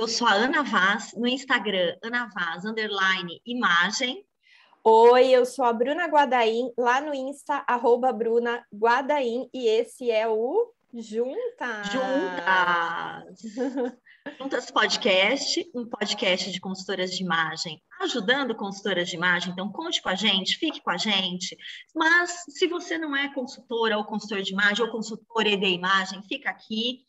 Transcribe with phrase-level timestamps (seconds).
[0.00, 4.24] eu sou a Ana Vaz, no Instagram, Ana Vaz, underline, imagem.
[4.82, 10.26] Oi, eu sou a Bruna Guadaim, lá no Insta, arroba Bruna Guadaim, e esse é
[10.26, 11.86] o Juntas.
[11.92, 13.42] Juntas.
[14.38, 19.52] Juntas Podcast, um podcast de consultoras de imagem, ajudando consultoras de imagem.
[19.52, 21.54] Então, conte com a gente, fique com a gente.
[21.94, 26.48] Mas, se você não é consultora ou consultor de imagem ou consultora de imagem, fica
[26.48, 27.04] aqui,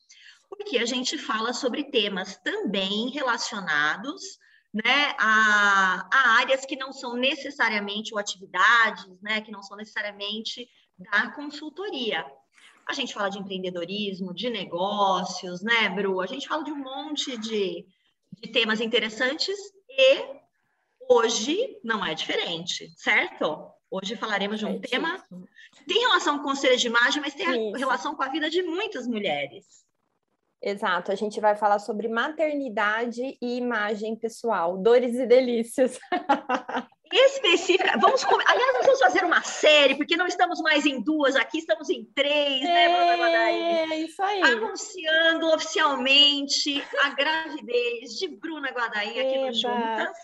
[0.51, 4.21] porque a gente fala sobre temas também relacionados
[4.73, 10.67] né, a, a áreas que não são necessariamente, ou atividades, né, que não são necessariamente
[10.97, 12.25] da consultoria.
[12.85, 16.19] A gente fala de empreendedorismo, de negócios, né, Bru?
[16.19, 17.85] A gente fala de um monte de,
[18.41, 19.57] de temas interessantes
[19.89, 20.25] e
[21.09, 23.71] hoje não é diferente, certo?
[23.89, 25.23] Hoje falaremos de um é tema
[25.73, 27.77] que tem relação com conselho de imagem, mas tem Isso.
[27.77, 29.65] relação com a vida de muitas mulheres.
[30.61, 35.99] Exato, a gente vai falar sobre maternidade e imagem pessoal, dores e delícias.
[37.11, 37.97] específica.
[37.99, 41.89] Vamos, aliás, nós vamos fazer uma série, porque não estamos mais em duas aqui, estamos
[41.89, 43.61] em três, né, Bruna Guadaí?
[43.61, 44.41] É, isso aí.
[44.43, 50.17] Anunciando oficialmente a gravidez de Bruna Guadaí aqui no Juntas.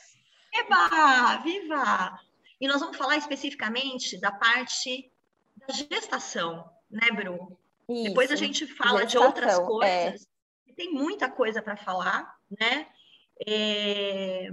[0.54, 1.38] Eba!
[1.44, 2.20] Viva!
[2.60, 5.12] E nós vamos falar especificamente da parte
[5.56, 7.58] da gestação, né, Bru?
[7.90, 9.64] Isso, Depois a gente fala gestação, de outras é.
[9.66, 10.28] coisas.
[10.68, 10.74] É.
[10.74, 12.88] Tem muita coisa para falar, né?
[13.46, 14.50] É...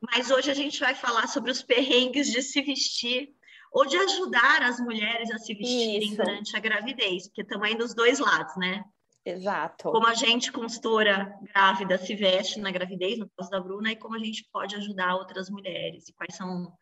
[0.00, 3.30] Mas hoje a gente vai falar sobre os perrengues de se vestir
[3.72, 6.16] ou de ajudar as mulheres a se vestirem Isso.
[6.16, 8.82] durante a gravidez, porque também dos dois lados, né?
[9.24, 9.90] Exato.
[9.90, 14.14] Como a gente, consultora grávida, se veste na gravidez, no caso da Bruna, e como
[14.14, 16.72] a gente pode ajudar outras mulheres, e quais são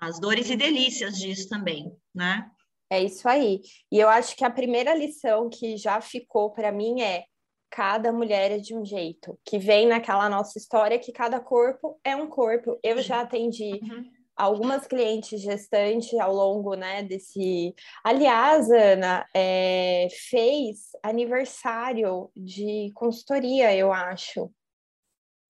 [0.00, 2.50] as dores e delícias disso também, né?
[2.92, 3.62] É isso aí.
[3.90, 7.24] E eu acho que a primeira lição que já ficou para mim é
[7.70, 12.14] cada mulher é de um jeito, que vem naquela nossa história que cada corpo é
[12.14, 12.78] um corpo.
[12.82, 14.04] Eu já atendi uhum.
[14.36, 17.74] algumas clientes gestantes ao longo, né, desse...
[18.04, 20.08] Aliás, Ana, é...
[20.28, 24.52] fez aniversário de consultoria, eu acho,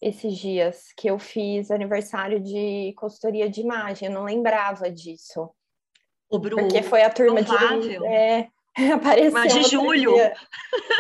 [0.01, 5.51] esses dias, que eu fiz aniversário de consultoria de imagem, eu não lembrava disso.
[6.33, 7.81] O Bru, Porque foi a turma provável.
[7.81, 8.07] de...
[8.07, 8.49] É,
[8.95, 10.15] Apareceu mas de julho.
[10.15, 10.35] Dia,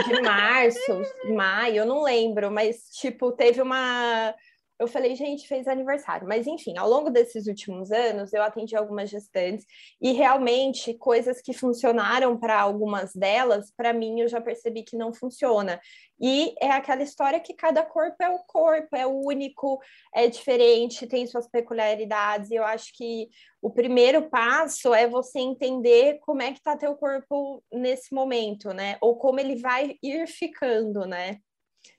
[0.06, 1.02] de março,
[1.34, 4.34] maio, eu não lembro, mas tipo, teve uma.
[4.82, 6.26] Eu falei, gente, fez aniversário.
[6.26, 9.64] Mas, enfim, ao longo desses últimos anos, eu atendi algumas gestantes
[10.00, 15.12] e realmente coisas que funcionaram para algumas delas, para mim, eu já percebi que não
[15.12, 15.80] funciona.
[16.20, 19.80] E é aquela história que cada corpo é o corpo, é único,
[20.12, 22.50] é diferente, tem suas peculiaridades.
[22.50, 23.28] E eu acho que
[23.60, 28.98] o primeiro passo é você entender como é que está teu corpo nesse momento, né?
[29.00, 31.38] Ou como ele vai ir ficando, né?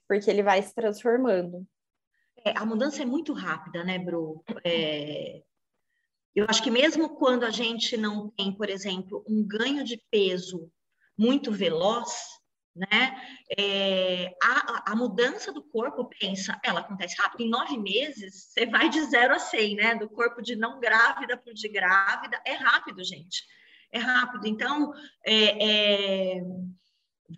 [0.06, 1.66] Porque ele vai se transformando.
[2.46, 4.44] É, a mudança é muito rápida, né, Bru?
[4.64, 5.42] É,
[6.36, 10.70] eu acho que mesmo quando a gente não tem, por exemplo, um ganho de peso
[11.18, 12.12] muito veloz,
[12.76, 13.16] né?
[13.56, 17.42] É, a, a, mudança do corpo, pensa, ela acontece rápido.
[17.42, 19.96] Em nove meses, você vai de zero a cem, né?
[19.96, 22.42] Do corpo de não grávida para o de grávida.
[22.46, 23.44] É rápido, gente.
[23.92, 24.48] É rápido.
[24.48, 24.92] Então,
[25.24, 26.42] é, é,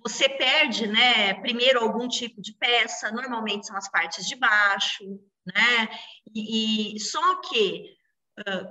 [0.04, 1.34] você perde, né?
[1.36, 5.04] Primeiro, algum tipo de peça, normalmente são as partes de baixo,
[5.46, 5.90] né?
[6.34, 7.96] E, e só que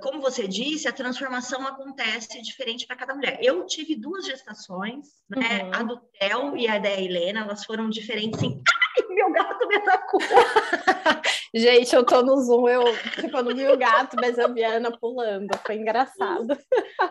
[0.01, 3.39] como você disse, a transformação acontece diferente para cada mulher.
[3.41, 5.63] Eu tive duas gestações, né?
[5.63, 5.71] Uhum.
[5.73, 8.61] A do Theo e a da Helena, elas foram diferentes em.
[9.15, 10.19] Meu gato me atacou!
[11.55, 12.83] Gente, eu tô no Zoom, eu,
[13.13, 15.57] tipo, eu não vi o gato, mas eu vi a Ana pulando.
[15.65, 16.47] Foi engraçado.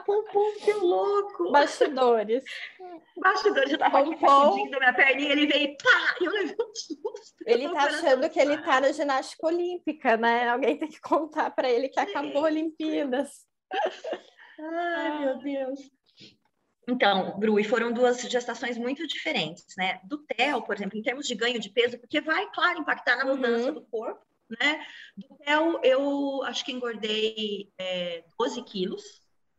[0.04, 1.50] Pum, que louco!
[1.50, 2.44] Bastidores.
[3.16, 7.36] Bastidores, eu tava aqui pedindo minha perninha, ele veio, pá, eu levei um susto.
[7.46, 10.50] Ele tá achando que ele tá na ginástica olímpica, né?
[10.50, 13.30] Alguém tem que contar para ele que acabou a Olimpíadas.
[14.60, 15.80] Ai, meu Deus.
[16.88, 20.00] Então, Bru, e foram duas gestações muito diferentes, né?
[20.04, 23.24] Do Theo, por exemplo, em termos de ganho de peso, porque vai, claro, impactar na
[23.24, 23.74] mudança uhum.
[23.74, 24.20] do corpo,
[24.60, 24.84] né?
[25.16, 29.02] Do Theo, eu acho que engordei é, 12 quilos,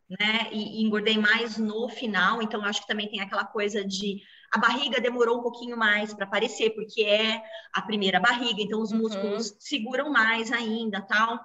[0.07, 0.49] né?
[0.51, 4.57] E, e, engordei mais no final, então acho que também tem aquela coisa de a
[4.59, 7.41] barriga demorou um pouquinho mais para aparecer, porque é
[7.73, 8.99] a primeira barriga, então os uhum.
[8.99, 9.57] músculos uhum.
[9.59, 11.39] seguram mais ainda, tal.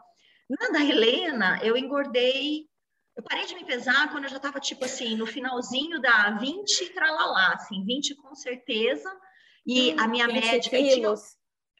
[0.49, 2.70] Na da Helena, eu engordei
[3.17, 6.91] eu parei de me pesar quando eu já estava, tipo assim, no finalzinho da 20
[6.95, 9.11] tralalá, assim, 20 com certeza.
[9.67, 10.77] E hum, a minha médica.
[10.77, 11.21] Quilos.
[11.21, 11.39] Tinha,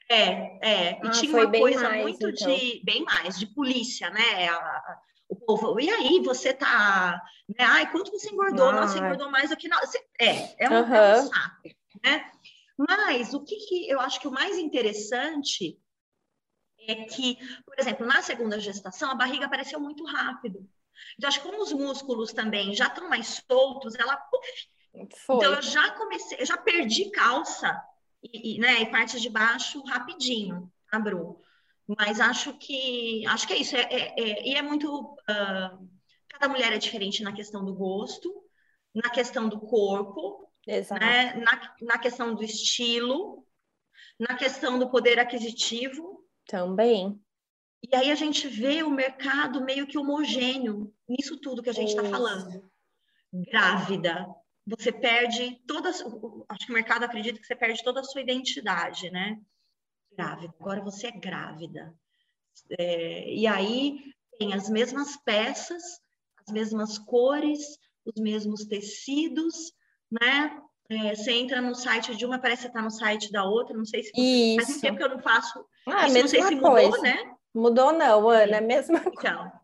[0.09, 0.99] é, é.
[1.01, 2.55] Ah, e tinha uma coisa mais, muito então.
[2.55, 2.81] de.
[2.83, 4.49] Bem mais, de polícia, né?
[4.49, 4.99] A, a,
[5.29, 7.21] o povo, e aí, você tá.
[7.47, 7.65] Né?
[7.65, 8.67] Ai, quanto você engordou?
[8.67, 8.73] Ah.
[8.73, 9.93] Nossa, engordou mais do que nós.
[10.19, 10.93] É, é um, uhum.
[10.93, 11.69] é um saco,
[12.03, 12.31] né?
[12.77, 15.79] Mas o que, que eu acho que o mais interessante
[16.87, 20.67] é que, por exemplo, na segunda gestação, a barriga apareceu muito rápido.
[21.23, 24.17] Acho que como os músculos também já estão mais soltos, ela.
[25.25, 25.37] Foi.
[25.37, 27.81] Então, eu já comecei, eu já perdi calça
[28.21, 31.39] e, e, né, e parte de baixo rapidinho, tá, Bru?
[31.87, 33.75] Mas acho que acho que é isso.
[33.75, 35.13] É, é, é e é muito.
[35.13, 35.89] Uh,
[36.29, 38.43] cada mulher é diferente na questão do gosto,
[38.93, 43.45] na questão do corpo, né, na, na questão do estilo,
[44.19, 46.25] na questão do poder aquisitivo.
[46.45, 47.19] Também.
[47.83, 51.89] E aí a gente vê o mercado meio que homogêneo nisso tudo que a gente
[51.89, 52.69] está falando.
[53.33, 54.27] Grávida,
[54.65, 55.89] você perde toda.
[55.89, 59.39] Acho que o mercado acredita que você perde toda a sua identidade, né?
[60.11, 60.53] Grávida.
[60.59, 61.93] Agora você é grávida.
[62.77, 63.99] É, e aí
[64.37, 65.81] tem as mesmas peças,
[66.45, 67.59] as mesmas cores,
[68.05, 69.73] os mesmos tecidos,
[70.11, 70.61] né?
[70.89, 73.85] É, você entra no site de uma, parece que está no site da outra, não
[73.85, 74.65] sei se Isso.
[74.65, 75.65] faz tempo que eu não faço.
[75.87, 77.01] Ah, isso, não sei se mudou, coisa.
[77.01, 77.33] né?
[77.53, 79.61] Mudou não, Ana, é mesma então, coisa.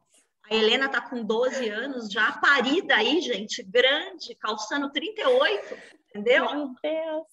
[0.50, 5.78] A Helena está com 12 anos, já parida aí, gente, grande, calçando 38,
[6.10, 6.46] entendeu?
[6.54, 7.28] Meu Deus!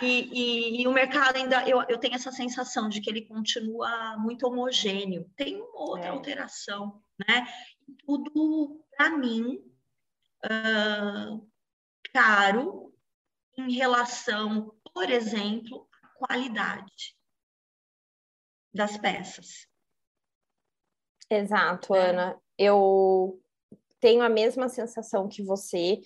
[0.00, 4.16] E, e, e, o mercado ainda, eu, eu tenho essa sensação de que ele continua
[4.16, 5.30] muito homogêneo.
[5.36, 6.08] Tem uma outra é.
[6.08, 7.46] alteração, né?
[8.06, 9.62] Tudo, para mim,
[10.46, 11.46] uh,
[12.12, 12.94] caro
[13.58, 17.14] em relação, por exemplo, à qualidade
[18.74, 19.66] das peças.
[21.30, 22.10] Exato, é.
[22.10, 22.40] Ana.
[22.58, 23.40] Eu
[24.00, 26.00] tenho a mesma sensação que você.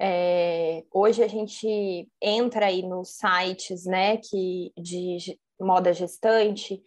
[0.00, 6.82] É, hoje a gente entra aí nos sites, né, que de moda gestante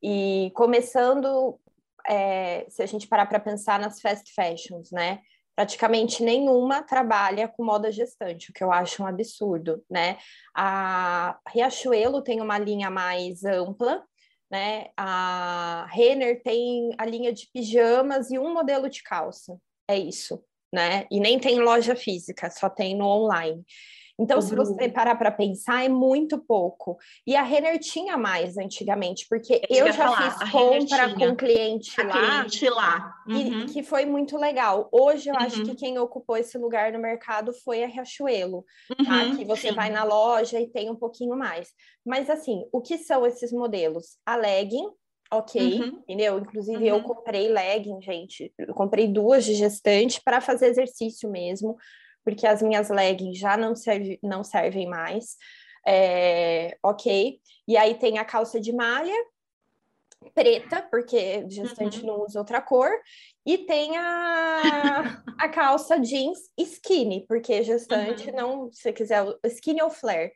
[0.00, 1.58] e começando,
[2.06, 5.20] é, se a gente parar para pensar nas fast fashions, né,
[5.56, 10.18] praticamente nenhuma trabalha com moda gestante, o que eu acho um absurdo, né?
[10.54, 14.04] A Riachuelo tem uma linha mais ampla,
[14.50, 14.86] né?
[14.96, 19.58] A Renner tem a linha de pijamas e um modelo de calça.
[19.88, 20.42] É isso,
[20.72, 21.06] né?
[21.10, 23.64] E nem tem loja física, só tem no online.
[24.18, 26.96] Então, se você parar para pensar, é muito pouco.
[27.26, 32.00] E a Renner tinha mais antigamente, porque eu, eu já falar, fiz compra com cliente
[32.00, 32.12] lá.
[32.12, 33.14] Cliente lá.
[33.26, 33.36] Uhum.
[33.36, 34.88] E que foi muito legal.
[34.92, 35.40] Hoje eu uhum.
[35.40, 38.94] acho que quem ocupou esse lugar no mercado foi a Riachuelo, tá?
[38.98, 39.36] uhum, tá?
[39.36, 39.74] Que você sim.
[39.74, 41.70] vai na loja e tem um pouquinho mais.
[42.06, 44.18] Mas assim, o que são esses modelos?
[44.24, 44.90] A legging,
[45.32, 45.86] ok, uhum.
[46.02, 46.38] entendeu?
[46.38, 46.98] Inclusive, uhum.
[46.98, 48.52] eu comprei legging, gente.
[48.56, 51.76] Eu comprei duas de gestante para fazer exercício mesmo
[52.24, 55.36] porque as minhas leggings já não, serve, não servem mais.
[55.86, 57.38] É, ok.
[57.68, 59.14] E aí tem a calça de malha
[60.34, 62.06] preta, porque gestante uhum.
[62.06, 62.90] não usa outra cor,
[63.44, 68.36] e tem a, a calça jeans skinny, porque gestante uhum.
[68.36, 70.32] não, se quiser, skinny ou flare.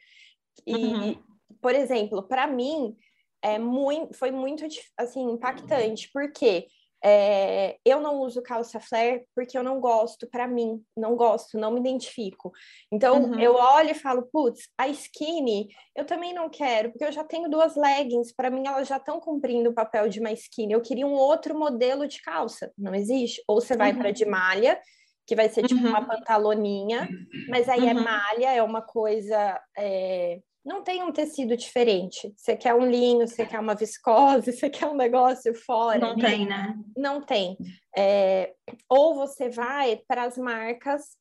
[0.66, 1.22] E, uhum.
[1.60, 2.96] por exemplo, para mim,
[3.40, 6.66] é muito, foi muito assim impactante, porque
[7.04, 11.70] é, eu não uso calça flare porque eu não gosto, para mim, não gosto, não
[11.70, 12.52] me identifico.
[12.92, 13.40] Então uhum.
[13.40, 17.48] eu olho e falo, putz, a skinny eu também não quero, porque eu já tenho
[17.48, 20.72] duas leggings, para mim elas já estão cumprindo o papel de uma skinny.
[20.72, 23.42] Eu queria um outro modelo de calça, não existe.
[23.46, 23.98] Ou você vai uhum.
[23.98, 24.80] para de malha,
[25.26, 25.90] que vai ser tipo uhum.
[25.90, 27.08] uma pantaloninha,
[27.48, 28.02] mas aí é uhum.
[28.02, 29.60] malha, é uma coisa.
[29.76, 32.32] É não tem um tecido diferente.
[32.36, 35.98] Você quer um linho, você quer uma viscose, você quer um negócio fora.
[35.98, 36.76] Não tem, né?
[36.96, 37.56] Não tem.
[37.96, 38.54] É,
[38.88, 41.16] ou você vai para as marcas,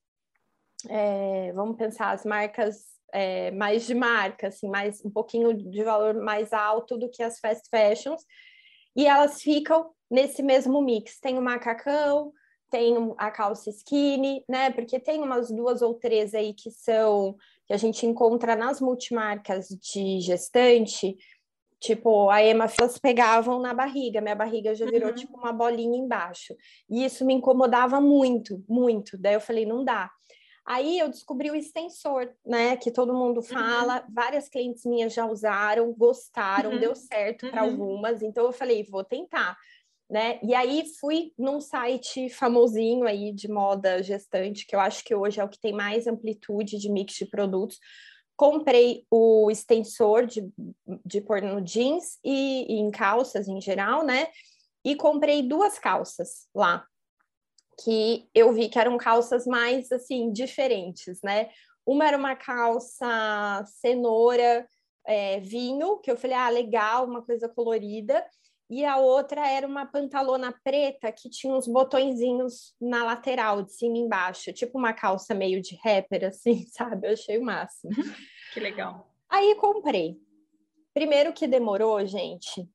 [0.89, 6.13] é, vamos pensar, as marcas é, mais de marca, assim, mais, um pouquinho de valor
[6.15, 8.22] mais alto do que as fast fashions,
[8.96, 11.20] e elas ficam nesse mesmo mix.
[11.20, 12.34] Tem o macacão,
[12.70, 14.72] tem a calça skinny, né?
[14.72, 19.67] Porque tem umas duas ou três aí que são que a gente encontra nas multimarcas
[19.67, 21.17] de gestante,
[21.79, 25.15] tipo, a Ema, elas pegavam na barriga, minha barriga já virou uhum.
[25.15, 26.55] tipo uma bolinha embaixo.
[26.89, 29.17] E isso me incomodava muito, muito.
[29.17, 30.09] Daí eu falei, não dá.
[30.65, 32.75] Aí eu descobri o extensor, né?
[32.75, 33.43] Que todo mundo uhum.
[33.43, 34.13] fala, uhum.
[34.13, 36.79] várias clientes minhas já usaram, gostaram, uhum.
[36.79, 37.69] deu certo para uhum.
[37.69, 39.57] algumas, então eu falei, vou tentar
[40.09, 40.39] né?
[40.41, 45.39] E aí fui num site famosinho aí de moda gestante, que eu acho que hoje
[45.39, 47.77] é o que tem mais amplitude de mix de produtos.
[48.35, 50.47] Comprei o extensor de,
[51.05, 54.27] de pôr no jeans e, e em calças em geral, né?
[54.85, 56.85] E comprei duas calças lá,
[57.83, 61.49] que eu vi que eram calças mais assim diferentes, né?
[61.85, 64.67] Uma era uma calça cenoura
[65.05, 68.25] é, vinho, que eu falei, ah, legal, uma coisa colorida
[68.69, 73.97] e a outra era uma pantalona preta que tinha uns botõezinhos na lateral, de cima
[73.97, 77.07] e embaixo, tipo uma calça meio de rapper, assim, sabe?
[77.07, 77.91] Eu achei o máximo.
[78.53, 79.09] Que legal.
[79.29, 80.17] Aí comprei.
[80.93, 82.67] Primeiro que demorou, gente.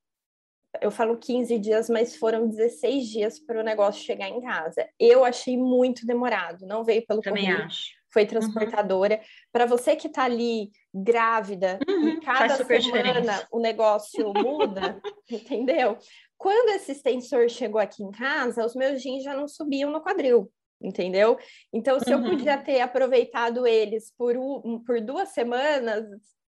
[0.81, 4.89] Eu falo 15 dias, mas foram 16 dias para o negócio chegar em casa.
[4.99, 7.67] Eu achei muito demorado, não veio pelo Também correio.
[7.67, 8.29] acho foi uhum.
[8.29, 9.17] transportadora.
[9.17, 9.21] Uhum.
[9.51, 12.09] Para você que está ali grávida, uhum.
[12.09, 15.01] e cada semana o negócio muda,
[15.31, 15.97] entendeu?
[16.37, 20.51] Quando esse extensor chegou aqui em casa, os meus jeans já não subiam no quadril,
[20.81, 21.39] entendeu?
[21.73, 22.25] Então, se uhum.
[22.25, 26.05] eu podia ter aproveitado eles por, um, por duas semanas,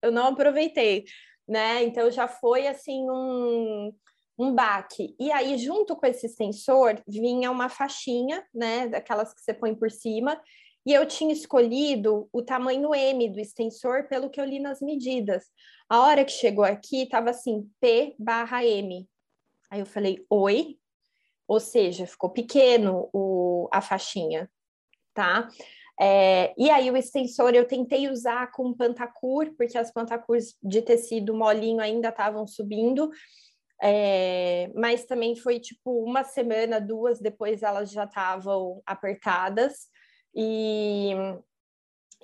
[0.02, 1.04] eu não aproveitei,
[1.48, 1.82] né?
[1.82, 3.92] Então, já foi assim um,
[4.38, 5.16] um baque.
[5.18, 8.88] E aí, junto com esse extensor, vinha uma faixinha, né?
[8.88, 10.40] Daquelas que você põe por cima,
[10.88, 15.44] e eu tinha escolhido o tamanho M do extensor pelo que eu li nas medidas.
[15.86, 19.06] A hora que chegou aqui, estava assim, P barra M.
[19.70, 20.78] Aí eu falei, oi?
[21.46, 24.50] Ou seja, ficou pequeno o, a faixinha,
[25.12, 25.50] tá?
[26.00, 31.36] É, e aí o extensor eu tentei usar com pantacur, porque as pantacurs de tecido
[31.36, 33.10] molinho ainda estavam subindo,
[33.82, 39.90] é, mas também foi tipo uma semana, duas depois elas já estavam apertadas.
[40.34, 41.12] E,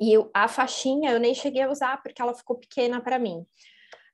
[0.00, 3.46] e a faixinha eu nem cheguei a usar porque ela ficou pequena para mim.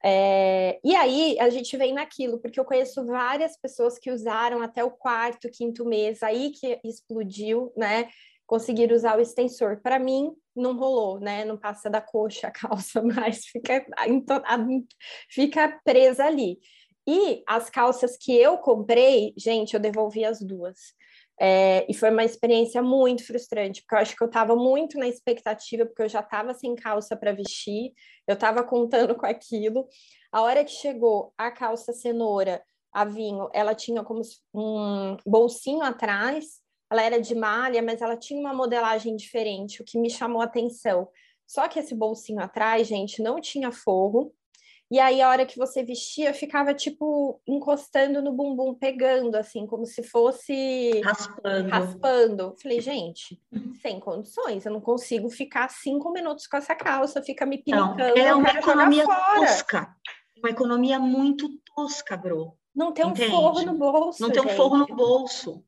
[0.02, 4.82] É, e aí a gente vem naquilo, porque eu conheço várias pessoas que usaram até
[4.82, 8.08] o quarto, quinto mês, aí que explodiu, né?
[8.46, 9.80] Conseguir usar o extensor.
[9.82, 11.44] Para mim, não rolou, né?
[11.44, 13.86] Não passa da coxa a calça, mas fica,
[15.28, 16.58] fica presa ali.
[17.06, 20.94] E as calças que eu comprei, gente, eu devolvi as duas.
[21.42, 25.08] É, e foi uma experiência muito frustrante, porque eu acho que eu estava muito na
[25.08, 27.94] expectativa, porque eu já estava sem calça para vestir,
[28.26, 29.88] eu estava contando com aquilo.
[30.30, 34.20] A hora que chegou a calça cenoura, a vinho, ela tinha como
[34.54, 39.98] um bolsinho atrás, ela era de malha, mas ela tinha uma modelagem diferente, o que
[39.98, 41.08] me chamou a atenção.
[41.46, 44.34] Só que esse bolsinho atrás, gente, não tinha forro,
[44.90, 49.86] e aí, a hora que você vestia, ficava tipo encostando no bumbum, pegando, assim, como
[49.86, 51.68] se fosse raspando.
[51.68, 52.56] raspando.
[52.60, 53.40] Falei, gente,
[53.80, 58.18] sem condições, eu não consigo ficar cinco minutos com essa calça, fica me pinicando.
[58.18, 59.94] é uma economia tosca.
[60.36, 62.56] Uma economia muito tosca, bro.
[62.74, 63.30] Não tem um Entende?
[63.30, 64.22] forro no bolso.
[64.22, 65.64] Não tem um forro no bolso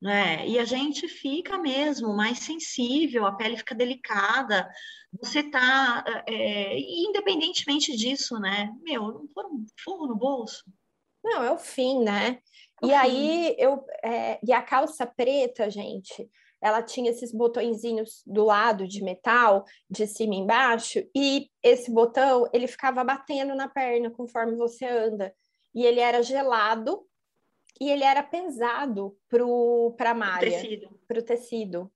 [0.00, 0.46] né?
[0.46, 4.68] E a gente fica mesmo mais sensível, a pele fica delicada.
[5.20, 8.72] Você tá, é, independentemente disso, né?
[8.82, 10.64] Meu, não for um forro no bolso.
[11.22, 12.38] Não, é o fim, né?
[12.82, 12.94] É e fim.
[12.94, 16.28] aí eu é, e a calça preta, gente,
[16.60, 22.48] ela tinha esses botõezinhos do lado de metal, de cima e embaixo, e esse botão
[22.52, 25.34] ele ficava batendo na perna conforme você anda.
[25.74, 27.07] E ele era gelado
[27.80, 30.62] e ele era pesado para a malha,
[31.06, 31.90] para o tecido.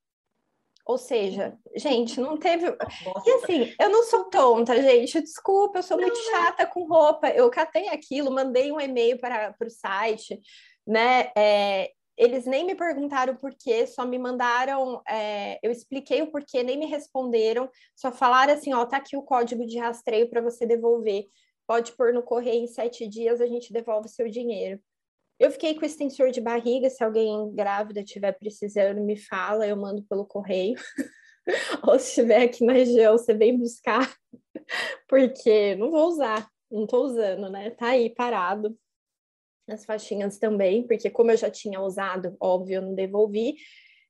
[0.84, 2.66] Ou seja, gente, não teve.
[3.06, 3.30] Nossa.
[3.30, 5.20] E assim, eu não sou tonta, gente.
[5.20, 7.28] Desculpa, eu sou muito chata com roupa.
[7.30, 10.40] Eu catei aquilo, mandei um e-mail para o site,
[10.86, 11.30] né?
[11.36, 15.00] É, eles nem me perguntaram o porquê, só me mandaram.
[15.08, 19.22] É, eu expliquei o porquê, nem me responderam, só falaram assim: ó, tá aqui o
[19.22, 21.26] código de rastreio para você devolver.
[21.64, 24.80] Pode pôr no correio em sete dias, a gente devolve o seu dinheiro.
[25.42, 30.04] Eu fiquei com extensor de barriga, se alguém grávida estiver precisando, me fala, eu mando
[30.04, 30.76] pelo correio.
[31.84, 34.08] Ou se estiver aqui na região, você vem buscar,
[35.08, 37.70] porque não vou usar, não estou usando, né?
[37.70, 38.78] Tá aí parado.
[39.68, 43.56] As faixinhas também, porque como eu já tinha usado, óbvio, eu não devolvi.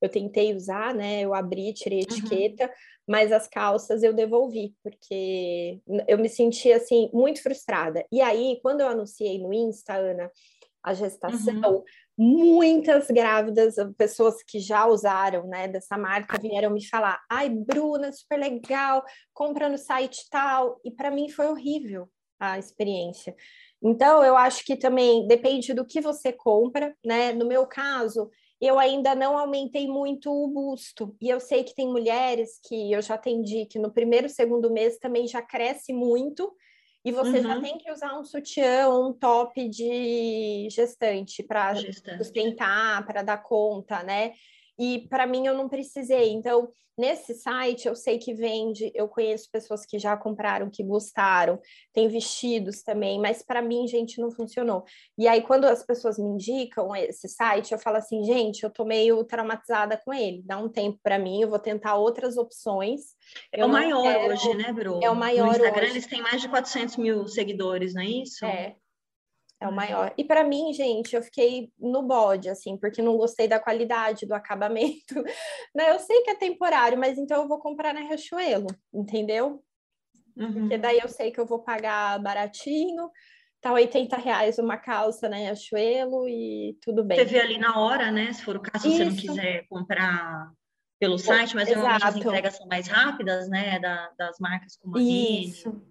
[0.03, 1.23] Eu tentei usar, né?
[1.23, 2.19] Eu abri, tirei a uhum.
[2.19, 2.71] etiqueta, uhum.
[3.09, 8.05] mas as calças eu devolvi, porque eu me senti assim muito frustrada.
[8.13, 10.31] E aí, quando eu anunciei no Insta, Ana,
[10.83, 11.85] a gestação, uhum.
[12.19, 18.39] muitas grávidas, pessoas que já usaram, né, dessa marca, vieram me falar: ai, Bruna, super
[18.39, 20.81] legal, compra no site tal.
[20.85, 22.09] E para mim foi horrível
[22.39, 23.37] a experiência.
[23.81, 27.33] Então, eu acho que também depende do que você compra, né?
[27.33, 31.17] No meu caso, eu ainda não aumentei muito o busto.
[31.21, 34.99] E eu sei que tem mulheres que eu já atendi que no primeiro, segundo mês
[34.99, 36.53] também já cresce muito
[37.05, 37.43] e você uhum.
[37.43, 41.75] já tem que usar um sutiã ou um top de gestante para
[42.17, 44.33] sustentar, para dar conta, né?
[44.79, 46.33] E para mim eu não precisei.
[46.33, 51.61] Então, nesse site eu sei que vende, eu conheço pessoas que já compraram, que gostaram,
[51.93, 54.85] tem vestidos também, mas para mim, gente, não funcionou.
[55.19, 58.85] E aí, quando as pessoas me indicam esse site, eu falo assim, gente, eu tô
[58.85, 63.01] meio traumatizada com ele, dá um tempo para mim, eu vou tentar outras opções.
[63.53, 64.33] É o maior quero...
[64.33, 65.01] hoje, né, Bru?
[65.03, 65.47] É o maior.
[65.47, 65.93] No Instagram hoje.
[65.93, 68.45] eles têm mais de 400 mil seguidores, não é isso?
[68.45, 68.77] É,
[69.63, 70.13] é o maior.
[70.19, 74.35] E para mim, gente, eu fiquei no bode, assim, porque não gostei da qualidade, do
[74.35, 75.15] acabamento.
[75.75, 75.91] né?
[75.91, 79.63] Eu sei que é temporário, mas então eu vou comprar na Riachuelo, entendeu?
[80.37, 80.53] Uhum.
[80.53, 83.11] Porque daí eu sei que eu vou pagar baratinho,
[83.61, 87.19] tá 80 reais uma calça, né, achuelo e tudo bem.
[87.19, 90.51] Você vê ali na hora, né, se for o caso, se você não quiser comprar
[90.99, 91.81] pelo site, mas Exato.
[91.81, 95.83] normalmente as entregas são mais rápidas, né, da, das marcas como a Isso.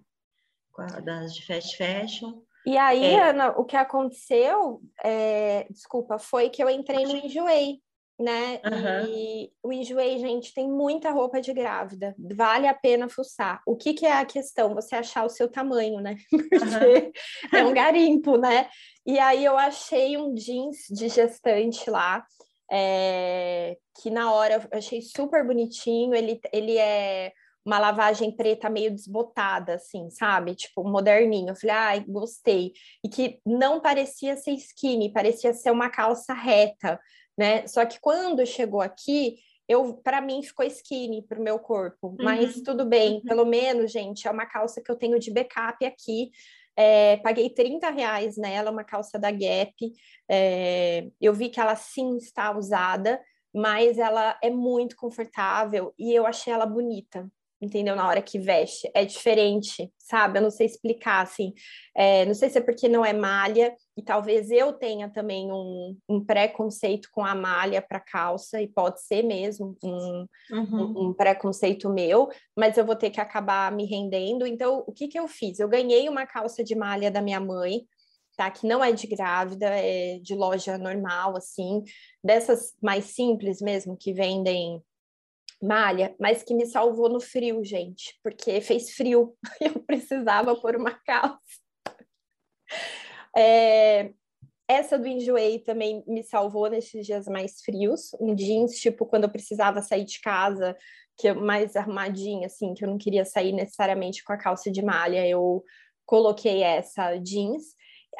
[1.04, 2.42] das de fast fashion.
[2.64, 3.30] E aí, é.
[3.30, 7.80] Ana, o que aconteceu, é, desculpa, foi que eu entrei no Enjoei,
[8.18, 8.60] né?
[8.64, 9.12] Uhum.
[9.12, 12.14] E o Enjoei, gente, tem muita roupa de grávida.
[12.18, 13.60] Vale a pena fuçar.
[13.66, 14.74] O que, que é a questão?
[14.74, 16.16] Você achar o seu tamanho, né?
[16.30, 17.12] Porque
[17.52, 17.58] uhum.
[17.58, 18.68] é um garimpo, né?
[19.04, 22.24] E aí eu achei um jeans de gestante lá,
[22.70, 26.14] é, que na hora eu achei super bonitinho.
[26.14, 27.32] Ele, ele é
[27.64, 30.54] uma lavagem preta meio desbotada, assim, sabe?
[30.54, 31.50] Tipo, moderninho.
[31.50, 32.72] Eu falei, ai, gostei.
[33.04, 37.00] E que não parecia ser skinny, parecia ser uma calça reta,
[37.38, 37.66] né?
[37.66, 39.36] Só que quando chegou aqui,
[39.68, 42.16] eu para mim ficou skinny para o meu corpo, uhum.
[42.20, 43.22] mas tudo bem, uhum.
[43.22, 46.30] pelo menos, gente, é uma calça que eu tenho de backup aqui.
[46.74, 49.74] É, paguei 30 reais nela, uma calça da Gap.
[50.28, 53.20] É, eu vi que ela sim está usada,
[53.54, 57.30] mas ela é muito confortável e eu achei ela bonita
[57.62, 57.94] entendeu?
[57.94, 58.90] Na hora que veste.
[58.92, 60.38] É diferente, sabe?
[60.38, 61.54] Eu não sei explicar, assim.
[61.96, 65.96] É, não sei se é porque não é malha, e talvez eu tenha também um,
[66.08, 70.66] um preconceito com a malha para calça, e pode ser mesmo um, uhum.
[70.74, 74.44] um, um, preconceito meu, mas eu vou ter que acabar me rendendo.
[74.44, 75.60] Então, o que, que eu fiz?
[75.60, 77.82] Eu ganhei uma calça de malha da minha mãe.
[78.34, 81.82] Tá, que não é de grávida, é de loja normal, assim,
[82.24, 84.82] dessas mais simples mesmo, que vendem
[85.62, 89.36] malha, mas que me salvou no frio, gente, porque fez frio.
[89.60, 91.38] E eu precisava pôr uma calça.
[93.36, 94.12] É,
[94.68, 99.30] essa do enjoei também me salvou nesses dias mais frios, um jeans, tipo, quando eu
[99.30, 100.76] precisava sair de casa,
[101.16, 104.82] que eu, mais arrumadinha, assim, que eu não queria sair necessariamente com a calça de
[104.82, 105.62] malha, eu
[106.04, 107.74] coloquei essa jeans.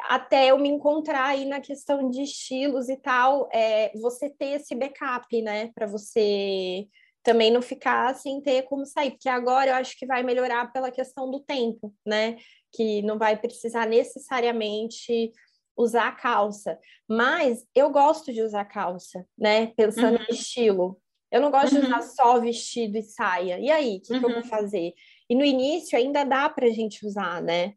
[0.09, 4.73] Até eu me encontrar aí na questão de estilos e tal, é, você ter esse
[4.75, 6.87] backup, né, para você
[7.23, 10.91] também não ficar sem ter como sair, porque agora eu acho que vai melhorar pela
[10.91, 12.35] questão do tempo, né?
[12.71, 15.31] Que não vai precisar necessariamente
[15.75, 16.77] usar calça.
[17.07, 19.67] Mas eu gosto de usar calça, né?
[19.67, 20.25] Pensando uhum.
[20.29, 21.01] estilo.
[21.31, 21.81] Eu não gosto uhum.
[21.81, 23.57] de usar só vestido e saia.
[23.57, 24.19] E aí, o que, uhum.
[24.19, 24.47] que, eu vou uhum.
[24.47, 24.93] fazer?
[25.29, 27.73] E no início ainda dá para a gente usar, né?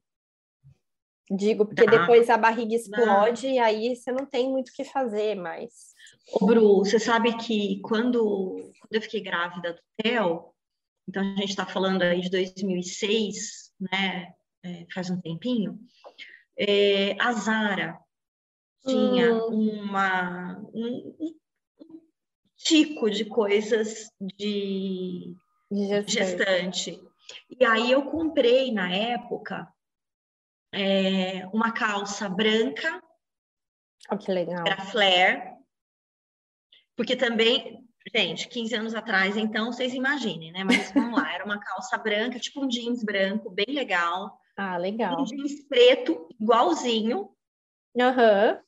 [1.30, 1.98] Digo, porque dá.
[1.98, 3.52] depois a barriga explode dá.
[3.52, 5.94] e aí você não tem muito o que fazer, mas
[6.32, 10.52] Ô, Bru, você sabe que quando, quando eu fiquei grávida do Theo,
[11.08, 14.32] então a gente está falando aí de 2006, né?
[14.64, 15.78] É, faz um tempinho.
[16.58, 17.98] É, a Zara
[18.84, 19.82] tinha hum.
[19.82, 21.34] uma, um, um,
[22.56, 25.36] tico de coisas de
[25.70, 26.12] gestante.
[26.12, 27.00] gestante.
[27.50, 29.68] E aí eu comprei na época
[30.72, 33.00] é, uma calça branca.
[34.10, 34.64] Oh, que legal.
[34.66, 35.55] Era flare,
[36.96, 40.64] porque também, gente, 15 anos atrás, então, vocês imaginem, né?
[40.64, 44.40] Mas vamos lá, era uma calça branca, tipo um jeans branco, bem legal.
[44.56, 45.20] Ah, legal.
[45.20, 47.30] Um jeans preto, igualzinho.
[47.98, 48.52] Aham.
[48.54, 48.66] Uhum.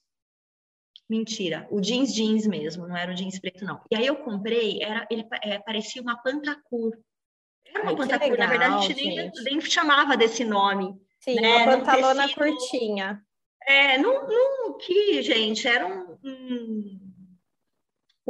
[1.08, 3.80] Mentira, o jeans jeans mesmo, não era o jeans preto, não.
[3.90, 6.98] E aí eu comprei, era, ele é, parecia uma pantacur.
[7.64, 10.94] Era uma Ai, pantacur, legal, na verdade a gente, nem, nem, chamava desse nome.
[11.20, 11.64] Sim, né?
[11.64, 13.22] uma pantalona tecido, curtinha.
[13.66, 17.07] É, não, não, que, gente, era um, um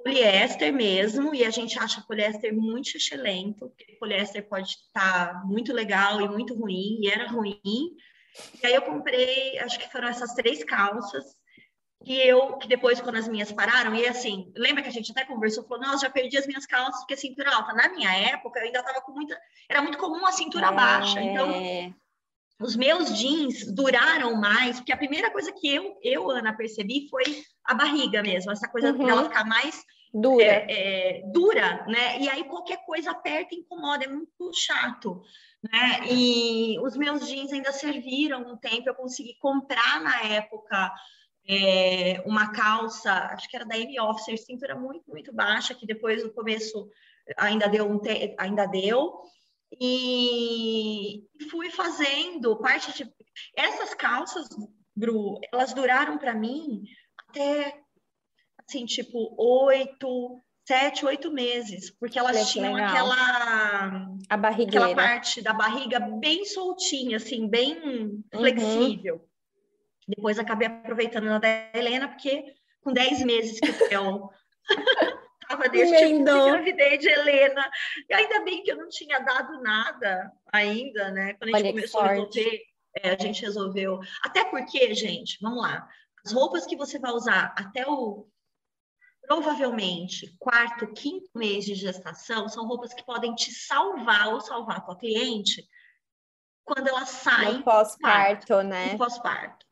[0.08, 6.20] poliéster mesmo, e a gente acha poliéster muito excelente, porque poliéster pode estar muito legal
[6.22, 7.60] e muito ruim, e era ruim.
[7.62, 11.24] E aí eu comprei, acho que foram essas três calças,
[12.04, 15.26] que eu, que depois, quando as minhas pararam, e assim, lembra que a gente até
[15.26, 17.74] conversou, falou, nossa, já perdi as minhas calças porque a cintura alta.
[17.74, 20.72] Na minha época, eu ainda estava com muita, era muito comum a cintura é...
[20.72, 21.94] baixa, então
[22.60, 27.24] os meus jeans duraram mais, porque a primeira coisa que eu, eu Ana, percebi foi
[27.64, 29.04] a barriga mesmo, essa coisa uhum.
[29.04, 30.44] dela ficar mais dura.
[30.44, 32.20] É, é, dura, né?
[32.20, 35.22] E aí qualquer coisa aperta e incomoda, é muito chato,
[35.62, 36.00] né?
[36.10, 40.92] E os meus jeans ainda serviram um tempo, eu consegui comprar na época
[41.48, 46.22] é, uma calça, acho que era da M Officer, cintura muito, muito baixa, que depois
[46.22, 46.88] no começo
[47.36, 48.34] ainda deu um te...
[48.38, 49.20] ainda deu.
[49.80, 53.10] E fui fazendo parte de
[53.54, 54.48] essas calças,
[54.96, 56.84] Bru, elas duraram para mim
[57.28, 57.80] até
[58.68, 62.90] assim, tipo, oito, sete, oito meses, porque elas tinham legal.
[62.90, 64.86] aquela a barrigueira.
[64.86, 68.22] aquela parte da barriga bem soltinha, assim, bem uhum.
[68.30, 69.26] flexível.
[70.06, 74.30] Depois acabei aproveitando na da Helena, porque com dez meses que o Theo
[75.42, 77.70] estava neste tipo de gravidez de Helena.
[78.08, 81.34] E ainda bem que eu não tinha dado nada ainda, né?
[81.34, 82.62] Quando a gente Olha começou a resolver,
[83.02, 84.00] é, a gente resolveu.
[84.22, 85.86] Até porque, gente, vamos lá.
[86.24, 88.26] As roupas que você vai usar até o
[89.28, 94.80] provavelmente quarto, quinto mês de gestação são roupas que podem te salvar ou salvar a
[94.80, 95.68] tua cliente
[96.64, 98.92] quando ela sai no pós-parto, né?
[98.92, 99.66] No pós-parto.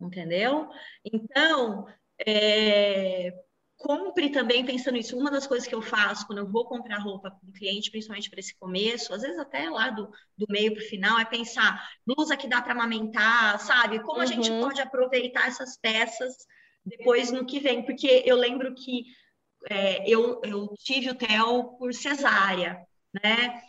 [0.00, 0.68] Entendeu?
[1.04, 1.86] Então,
[2.26, 3.32] é,
[3.76, 5.16] compre também pensando nisso.
[5.16, 8.30] Uma das coisas que eu faço quando eu vou comprar roupa para um cliente, principalmente
[8.30, 11.86] para esse começo, às vezes até lá do, do meio para o final, é pensar
[12.06, 14.00] blusa que dá para amamentar, sabe?
[14.00, 14.22] Como uhum.
[14.22, 14.60] a gente uhum.
[14.60, 16.34] pode aproveitar essas peças
[16.84, 17.84] depois no que vem?
[17.84, 19.04] Porque eu lembro que
[19.70, 22.84] é, eu, eu tive o TEL por cesárea,
[23.22, 23.62] né?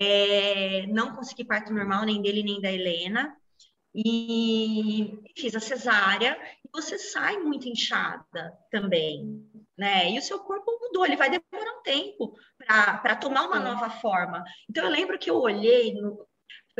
[0.00, 3.36] É, não consegui parto normal nem dele nem da Helena
[3.94, 9.44] e fiz a cesárea e você sai muito inchada também,
[9.76, 10.10] né?
[10.12, 14.44] E o seu corpo mudou, ele vai demorar um tempo para tomar uma nova forma.
[14.68, 16.24] Então eu lembro que eu olhei, no,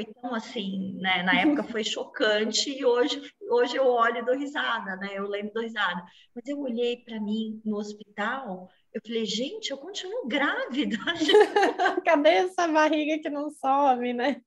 [0.01, 1.23] foi tão assim, né?
[1.23, 5.11] Na época foi chocante e hoje, hoje eu olho e dou risada, né?
[5.13, 6.03] Eu lembro dou risada.
[6.35, 10.97] Mas eu olhei para mim no hospital eu falei, gente, eu continuo grávida.
[12.05, 14.43] Cadê essa barriga que não some, né?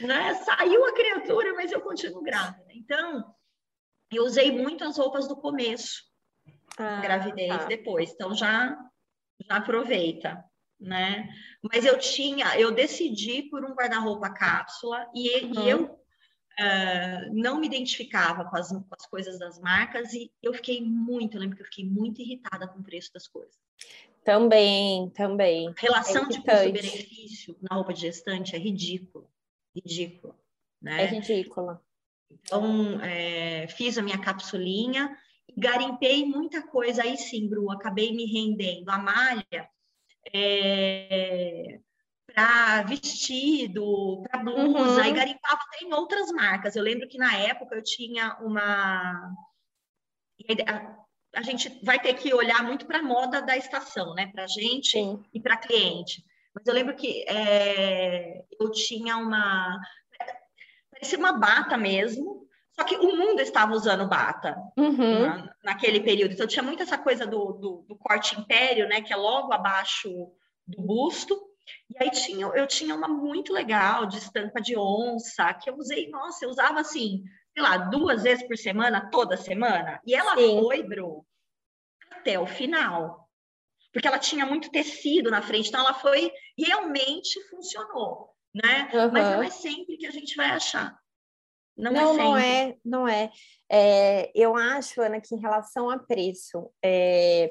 [0.00, 0.34] né?
[0.34, 2.66] Saiu a criatura, mas eu continuo grávida.
[2.70, 3.32] Então,
[4.10, 6.02] eu usei muito as roupas do começo,
[6.76, 7.66] ah, gravidez tá.
[7.66, 8.10] depois.
[8.10, 8.76] Então, já,
[9.48, 10.44] já aproveita,
[10.82, 11.28] né?
[11.62, 15.64] Mas eu tinha, eu decidi por um guarda-roupa cápsula e, uhum.
[15.64, 20.52] e eu uh, não me identificava com as, com as coisas das marcas e eu
[20.52, 23.54] fiquei muito, eu lembro que eu fiquei muito irritada com o preço das coisas.
[24.24, 25.74] Também, também.
[25.76, 29.26] relação é de custo-benefício na roupa de gestante é ridícula,
[29.74, 30.36] ridícula,
[30.80, 31.02] né?
[31.02, 31.82] É ridícula.
[32.30, 35.16] Então, é, fiz a minha capsulinha,
[35.56, 38.88] garimpei muita coisa, aí sim, Bru, acabei me rendendo.
[38.90, 39.68] A malha,
[40.32, 41.80] é,
[42.26, 45.04] para vestido, para blusa, uhum.
[45.04, 46.76] e garimpava em outras marcas.
[46.76, 49.32] Eu lembro que na época eu tinha uma.
[50.66, 51.04] A,
[51.36, 54.26] a gente vai ter que olhar muito para a moda da estação, né?
[54.28, 55.24] Para gente Sim.
[55.32, 56.24] e para cliente.
[56.54, 59.78] Mas eu lembro que é, eu tinha uma.
[60.90, 65.20] Parecia uma bata mesmo, só que o mundo estava usando bata uhum.
[65.20, 66.32] na, naquele período.
[66.32, 69.02] Então tinha muito essa coisa do, do, do corte império, né?
[69.02, 70.08] Que é logo abaixo
[70.66, 71.38] do busto
[71.90, 76.08] e aí tinha, eu tinha uma muito legal de estampa de onça, que eu usei,
[76.08, 80.00] nossa, eu usava assim, sei lá, duas vezes por semana, toda semana.
[80.06, 80.60] E ela Sim.
[80.60, 81.26] foi, Bru,
[82.10, 83.28] até o final.
[83.92, 88.90] Porque ela tinha muito tecido na frente, então ela foi, realmente funcionou, né?
[88.94, 89.12] Uhum.
[89.12, 90.98] Mas não é sempre que a gente vai achar.
[91.76, 93.30] Não, não, é não é, não é.
[93.70, 94.30] é.
[94.34, 97.50] Eu acho, Ana, que em relação a preço, é,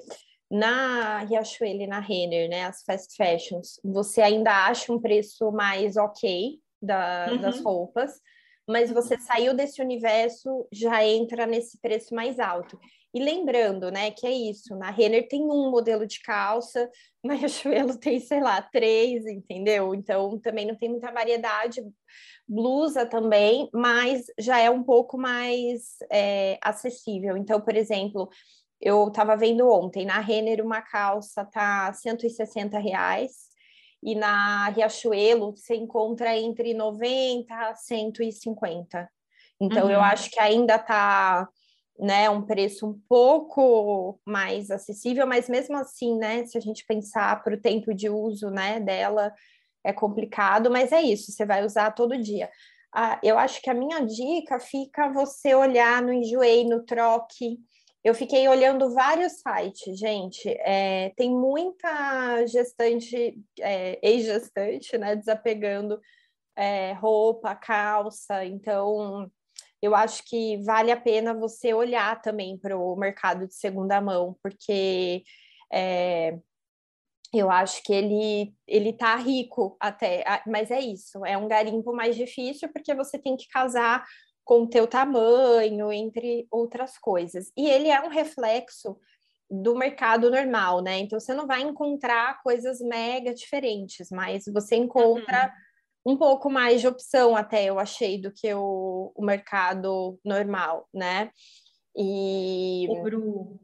[0.49, 5.95] na Riachuelo e na Renner, né, as fast fashions, você ainda acha um preço mais
[5.95, 7.37] ok da, uhum.
[7.37, 8.19] das roupas,
[8.67, 12.79] mas você saiu desse universo, já entra nesse preço mais alto.
[13.13, 16.89] E lembrando, né, que é isso, na Renner tem um modelo de calça,
[17.23, 19.93] na Riachuelo tem, sei lá, três, entendeu?
[19.93, 21.81] Então, também não tem muita variedade.
[22.47, 27.35] Blusa também, mas já é um pouco mais é, acessível.
[27.35, 28.29] Então, por exemplo,
[28.81, 33.51] eu estava vendo ontem, na Renner uma calça tá 160 reais
[34.01, 39.09] e na Riachuelo você encontra entre 90 a 150.
[39.61, 39.91] Então uhum.
[39.91, 41.47] eu acho que ainda tá
[42.01, 47.43] né, um preço um pouco mais acessível, mas mesmo assim, né, se a gente pensar
[47.43, 49.31] para o tempo de uso, né, dela
[49.83, 52.49] é complicado, mas é isso, você vai usar todo dia.
[52.93, 57.59] Ah, eu acho que a minha dica fica você olhar no Enjoei, no Troque,
[58.03, 60.49] eu fiquei olhando vários sites, gente.
[60.61, 65.15] É, tem muita gestante, é, ex-gestante, né?
[65.15, 65.99] Desapegando
[66.55, 68.43] é, roupa, calça.
[68.43, 69.31] Então,
[69.81, 74.37] eu acho que vale a pena você olhar também para o mercado de segunda mão,
[74.43, 75.23] porque
[75.73, 76.37] é,
[77.33, 82.15] eu acho que ele ele tá rico até, mas é isso, é um garimpo mais
[82.15, 84.05] difícil porque você tem que casar
[84.43, 87.51] com o teu tamanho, entre outras coisas.
[87.55, 88.97] E ele é um reflexo
[89.49, 90.99] do mercado normal, né?
[90.99, 95.51] Então você não vai encontrar coisas mega diferentes, mas você encontra uhum.
[96.05, 101.31] Um pouco mais de opção até eu achei do que o, o mercado normal, né?
[101.95, 103.59] E o Bru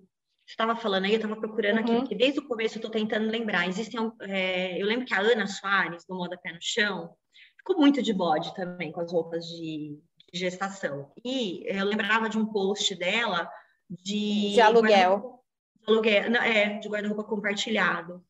[0.46, 1.84] estava falando aí, eu estava procurando uhum.
[1.84, 3.68] aqui, porque desde o começo eu estou tentando lembrar.
[3.68, 7.14] Existem, é, eu lembro que a Ana Soares, do Moda Pé no Chão,
[7.58, 10.00] ficou muito de bode também com as roupas de
[10.32, 11.12] de gestação.
[11.24, 13.50] E eu lembrava de um post dela
[13.90, 15.44] de, de aluguel.
[15.82, 18.24] De Aluguel, é, de guarda-roupa compartilhado.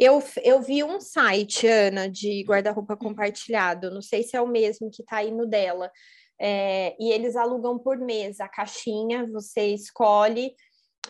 [0.00, 3.90] Eu, eu vi um site, Ana, de guarda-roupa compartilhado.
[3.90, 5.90] Não sei se é o mesmo que está aí no dela.
[6.40, 10.54] É, e eles alugam por mês a caixinha, você escolhe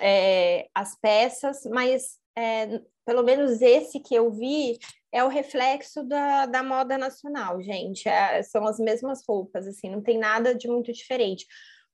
[0.01, 4.79] é, as peças, mas é, pelo menos esse que eu vi
[5.12, 8.09] é o reflexo da, da moda nacional, gente.
[8.09, 11.46] É, são as mesmas roupas, assim, não tem nada de muito diferente.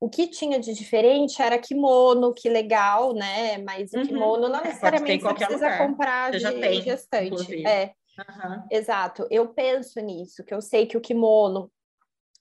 [0.04, 3.56] O que tinha de diferente era kimono, que legal, né?
[3.56, 4.06] Mas o uhum.
[4.06, 5.78] kimono não é, necessariamente você precisa lugar.
[5.78, 7.26] comprar você de tem, gestante.
[7.28, 7.66] Inclusive.
[7.66, 7.94] É.
[8.18, 8.66] Uhum.
[8.70, 9.26] Exato.
[9.30, 11.72] Eu penso nisso, que eu sei que o kimono,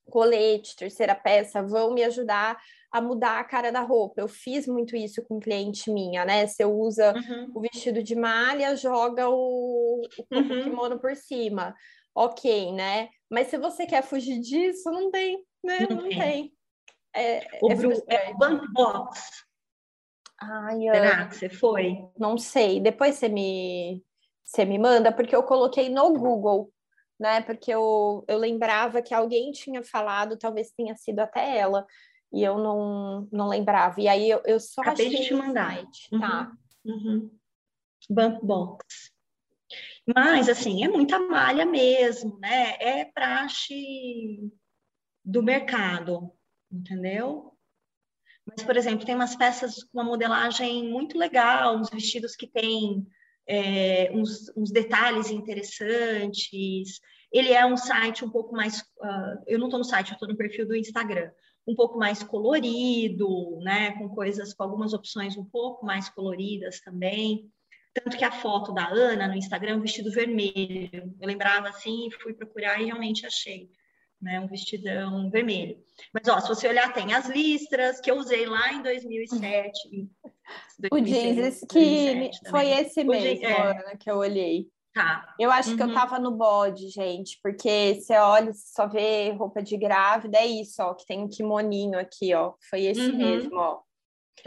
[0.10, 2.60] colete, terceira peça vão me ajudar
[2.92, 4.20] a mudar a cara da roupa.
[4.20, 6.46] Eu fiz muito isso com cliente minha, né?
[6.46, 7.52] Você usa uhum.
[7.56, 10.64] o vestido de malha, joga o, o uhum.
[10.66, 11.74] kimono por cima.
[12.14, 13.08] Ok, né?
[13.32, 15.88] Mas se você quer fugir disso, não tem, né?
[15.90, 16.20] Não, não tem.
[16.20, 16.54] tem.
[17.16, 18.34] É, o Bru, é
[18.74, 19.46] Box.
[20.40, 22.06] Ai, Será que você foi?
[22.18, 22.80] Não sei.
[22.80, 24.04] Depois você me,
[24.44, 26.72] você me manda, porque eu coloquei no Google,
[27.20, 27.42] né?
[27.42, 31.86] Porque eu, eu lembrava que alguém tinha falado, talvez tenha sido até ela,
[32.32, 34.02] e eu não, não lembrava.
[34.02, 35.76] E aí eu, eu só Acabei achei de te mandar.
[35.76, 36.52] Site, uhum, tá?
[36.84, 37.32] Uhum.
[38.10, 39.14] Bump Box.
[40.16, 42.76] Mas, assim, é muita malha mesmo, né?
[42.80, 44.52] É praxe
[45.24, 46.34] do mercado
[46.74, 47.54] entendeu?
[48.46, 53.06] Mas, por exemplo, tem umas peças com uma modelagem muito legal, uns vestidos que têm
[53.48, 57.00] é, uns, uns, detalhes interessantes.
[57.32, 58.82] Ele é um site um pouco mais.
[58.82, 61.32] Uh, eu não estou no site, eu estou no perfil do Instagram.
[61.66, 63.92] Um pouco mais colorido, né?
[63.98, 67.50] Com coisas, com algumas opções um pouco mais coloridas também.
[67.94, 71.16] Tanto que a foto da Ana no Instagram um vestido vermelho.
[71.20, 73.70] Eu lembrava assim, fui procurar e realmente achei
[74.24, 74.40] né?
[74.40, 75.78] Um vestidão vermelho.
[76.14, 80.10] Mas, ó, se você olhar, tem as listras que eu usei lá em 2007.
[80.80, 83.98] 2006, o jeans que 2007, foi esse mesmo, é.
[83.98, 84.68] que eu olhei.
[84.94, 85.34] Tá.
[85.40, 85.78] Eu acho uhum.
[85.78, 85.94] que eu uhum.
[85.94, 90.82] tava no bode, gente, porque você olha, você só vê roupa de grávida, é isso,
[90.84, 92.54] ó, que tem um kimoninho aqui, ó.
[92.70, 93.18] Foi esse uhum.
[93.18, 93.80] mesmo, ó.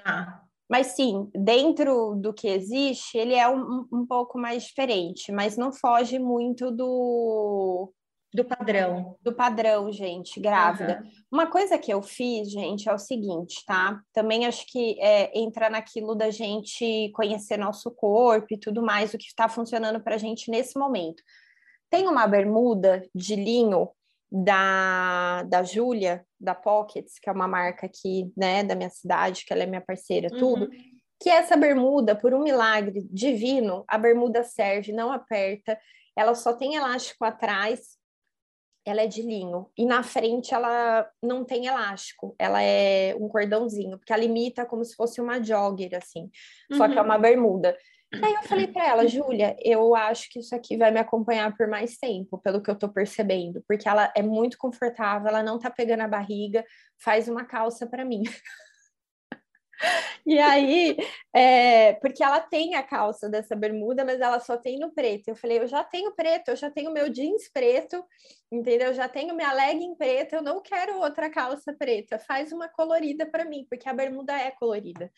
[0.02, 0.42] Tá.
[0.68, 5.72] Mas sim, dentro do que existe, ele é um, um pouco mais diferente, mas não
[5.72, 7.92] foge muito do
[8.36, 9.16] do padrão.
[9.22, 11.00] Do padrão, gente, grávida.
[11.02, 11.10] Uhum.
[11.32, 13.98] Uma coisa que eu fiz, gente, é o seguinte, tá?
[14.12, 19.18] Também acho que é, entra naquilo da gente conhecer nosso corpo e tudo mais, o
[19.18, 21.22] que está funcionando para a gente nesse momento.
[21.88, 23.88] Tem uma bermuda de linho
[24.30, 29.52] da, da Júlia, da Pockets, que é uma marca aqui, né, da minha cidade, que
[29.52, 30.38] ela é minha parceira, uhum.
[30.38, 30.70] tudo.
[31.18, 35.78] Que essa bermuda, por um milagre divino, a bermuda serve, não aperta,
[36.14, 37.96] ela só tem elástico atrás
[38.88, 43.98] ela é de linho e na frente ela não tem elástico, ela é um cordãozinho,
[43.98, 46.30] porque ela imita como se fosse uma jogger assim,
[46.70, 46.76] uhum.
[46.76, 47.20] só que é uma uhum.
[47.20, 47.76] bermuda.
[48.14, 51.54] E aí eu falei para ela, Júlia, eu acho que isso aqui vai me acompanhar
[51.56, 55.58] por mais tempo, pelo que eu tô percebendo, porque ela é muito confortável, ela não
[55.58, 56.64] tá pegando a barriga,
[57.02, 58.22] faz uma calça para mim.
[60.24, 60.96] E aí,
[61.34, 65.28] é, porque ela tem a calça dessa bermuda, mas ela só tem no preto.
[65.28, 68.04] Eu falei, eu já tenho preto, eu já tenho meu jeans preto,
[68.50, 68.88] entendeu?
[68.88, 72.18] Eu já tenho minha legging preta, eu não quero outra calça preta.
[72.18, 75.10] Faz uma colorida para mim, porque a bermuda é colorida.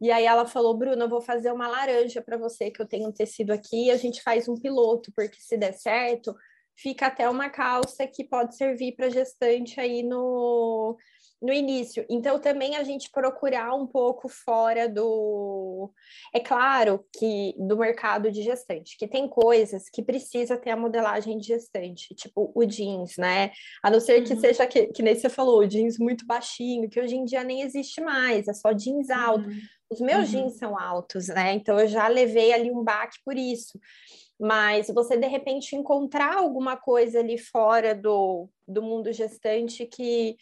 [0.00, 3.08] E aí ela falou, Bruna, eu vou fazer uma laranja para você, que eu tenho
[3.08, 6.34] um tecido aqui, e a gente faz um piloto, porque se der certo,
[6.74, 10.96] fica até uma calça que pode servir para gestante aí no
[11.40, 12.04] no início.
[12.08, 15.90] Então, também a gente procurar um pouco fora do.
[16.34, 21.38] É claro que do mercado de gestante, que tem coisas que precisa ter a modelagem
[21.38, 23.52] de gestante, tipo o jeans, né?
[23.82, 24.40] A não ser que uhum.
[24.40, 28.00] seja que, que nem você falou, jeans muito baixinho, que hoje em dia nem existe
[28.02, 29.48] mais, é só jeans alto.
[29.48, 29.60] Uhum.
[29.90, 30.42] Os meus uhum.
[30.42, 31.54] jeans são altos, né?
[31.54, 33.78] Então eu já levei ali um baque por isso.
[34.38, 40.36] Mas você de repente encontrar alguma coisa ali fora do, do mundo gestante que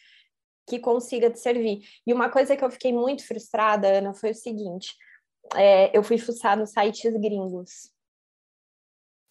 [0.68, 1.80] que consiga te servir.
[2.06, 4.94] E uma coisa que eu fiquei muito frustrada, Ana, foi o seguinte:
[5.54, 7.90] é, eu fui fuçar nos sites gringos.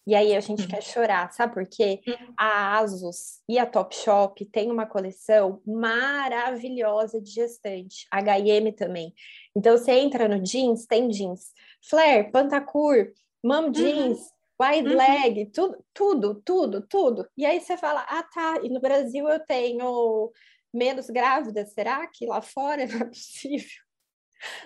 [0.06, 0.68] E aí a gente hum.
[0.68, 2.00] quer chorar, sabe por quê?
[2.08, 2.32] Hum.
[2.34, 9.12] A Asus e a Topshop tem uma coleção maravilhosa de gestante, H&M também.
[9.54, 11.52] Então você entra no jeans, tem jeans,
[11.90, 13.12] flare, pantacur,
[13.44, 13.70] mom uhum.
[13.70, 14.66] jeans, uhum.
[14.66, 17.28] wide leg, tudo, tudo, tudo, tudo.
[17.36, 20.32] E aí você fala, ah tá, e no Brasil eu tenho
[20.78, 21.72] menos grávidas?
[21.72, 23.82] Será que lá fora não é possível?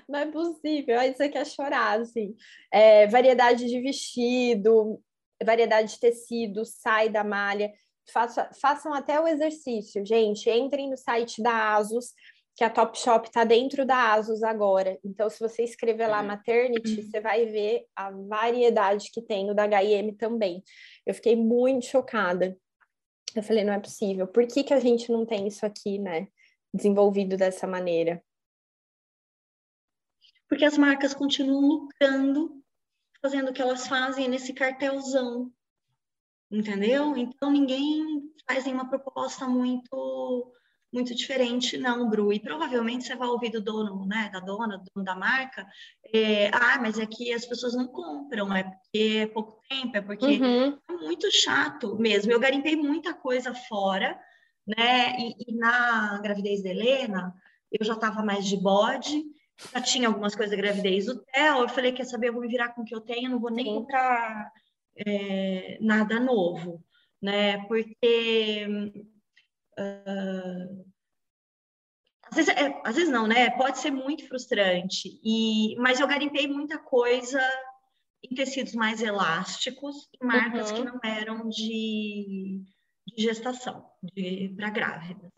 [0.09, 2.37] Não é possível, aí você quer chorar, assim.
[2.71, 5.03] É, variedade de vestido,
[5.43, 7.73] variedade de tecido, sai da malha.
[8.13, 10.51] Faça, façam até o exercício, gente.
[10.51, 12.13] Entrem no site da ASUS,
[12.57, 14.99] que a Topshop está dentro da Asus agora.
[15.05, 19.65] Então, se você escrever lá maternity, você vai ver a variedade que tem no da
[19.65, 20.63] H&M também.
[21.07, 22.57] Eu fiquei muito chocada.
[23.35, 24.27] Eu falei, não é possível.
[24.27, 26.29] Por que, que a gente não tem isso aqui, né?
[26.73, 28.23] Desenvolvido dessa maneira?
[30.49, 32.63] Porque as marcas continuam lucrando,
[33.23, 35.51] fazendo o que elas fazem nesse cartelzão.
[36.51, 37.17] Entendeu?
[37.17, 40.53] Então, ninguém faz nenhuma proposta muito
[40.93, 42.33] muito diferente, não, Bru.
[42.33, 45.67] E provavelmente você vai ouvir do dono, né, da dona, do dono da marca,
[46.13, 50.27] é, ah, mas aqui as pessoas não compram, é porque é pouco tempo, é porque
[50.27, 50.79] uhum.
[50.91, 52.31] é muito chato mesmo.
[52.31, 54.19] Eu garimpei muita coisa fora,
[54.67, 57.35] né, e, e na gravidez da Helena,
[57.71, 59.25] eu já estava mais de bode,
[59.73, 62.49] já tinha algumas coisas da gravidez do Theo, eu falei, quer saber, eu vou me
[62.49, 63.75] virar com o que eu tenho, não vou nem Sim.
[63.75, 64.53] comprar
[65.07, 66.85] é, nada novo,
[67.21, 68.67] né, porque
[70.07, 70.85] Uh,
[72.25, 73.51] às, vezes, é, às vezes não, né?
[73.51, 75.21] Pode ser muito frustrante.
[75.25, 77.41] E, mas eu garimpei muita coisa
[78.23, 80.77] em tecidos mais elásticos, em marcas uhum.
[80.77, 82.63] que não eram de,
[83.07, 83.85] de gestação,
[84.57, 85.33] para grávidas.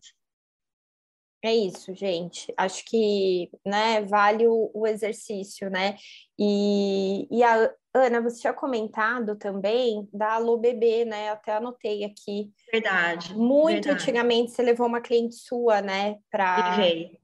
[1.45, 2.51] É isso, gente.
[2.57, 5.95] Acho que né, vale o, o exercício, né?
[6.39, 11.29] E, e a Ana, você tinha comentado também da Alô Bebê, né?
[11.29, 12.51] até anotei aqui.
[12.71, 13.35] Verdade.
[13.35, 14.01] Muito verdade.
[14.01, 16.17] antigamente você levou uma cliente sua, né?
[16.31, 16.77] Pra...
[16.77, 17.19] Levei,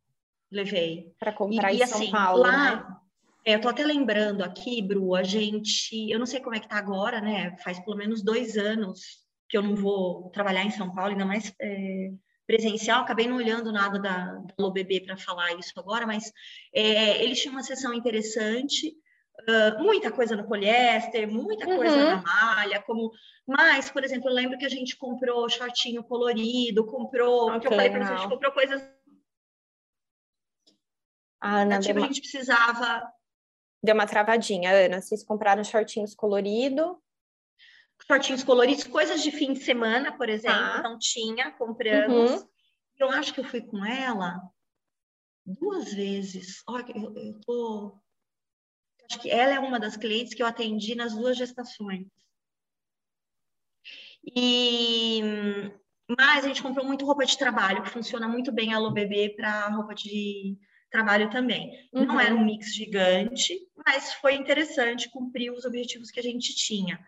[0.52, 1.16] levei.
[1.20, 2.96] Para comprar e, em e, São assim, Paulo, lá, né?
[3.44, 6.70] É, eu tô até lembrando aqui, Bru, a gente, eu não sei como é que
[6.70, 7.58] tá agora, né?
[7.64, 9.02] Faz pelo menos dois anos
[9.50, 12.12] que eu não vou trabalhar em São Paulo, ainda mais é,
[12.52, 16.34] presencial, acabei não olhando nada da, da LOBB para falar isso agora, mas
[16.74, 18.94] é, eles tinham uma sessão interessante,
[19.48, 21.78] uh, muita coisa no poliéster, muita uhum.
[21.78, 23.12] coisa na malha, como
[23.48, 27.90] mas, por exemplo, eu lembro que a gente comprou shortinho colorido, comprou, okay, eu falei
[27.90, 28.82] para você, a gente comprou coisas
[31.40, 33.12] ah, Ana, tipo, a gente precisava.
[33.84, 35.02] Deu uma travadinha, Ana.
[35.02, 37.02] Vocês compraram shortinhos colorido?
[38.08, 40.82] Shortinhos coloridos, coisas de fim de semana, por exemplo, ah.
[40.82, 42.32] não tinha, compramos.
[42.32, 42.50] Uhum.
[43.00, 44.42] Eu acho que eu fui com ela
[45.46, 46.64] duas vezes.
[46.68, 48.00] Olha, eu, eu tô.
[49.10, 52.08] Acho que ela é uma das clientes que eu atendi nas duas gestações.
[54.24, 55.22] E
[56.20, 59.30] mas a gente comprou muito roupa de trabalho, que funciona muito bem a Alô Bebê
[59.30, 60.58] para roupa de
[60.90, 61.72] trabalho também.
[61.94, 62.06] Uhum.
[62.06, 67.00] Não era um mix gigante, mas foi interessante cumprir os objetivos que a gente tinha.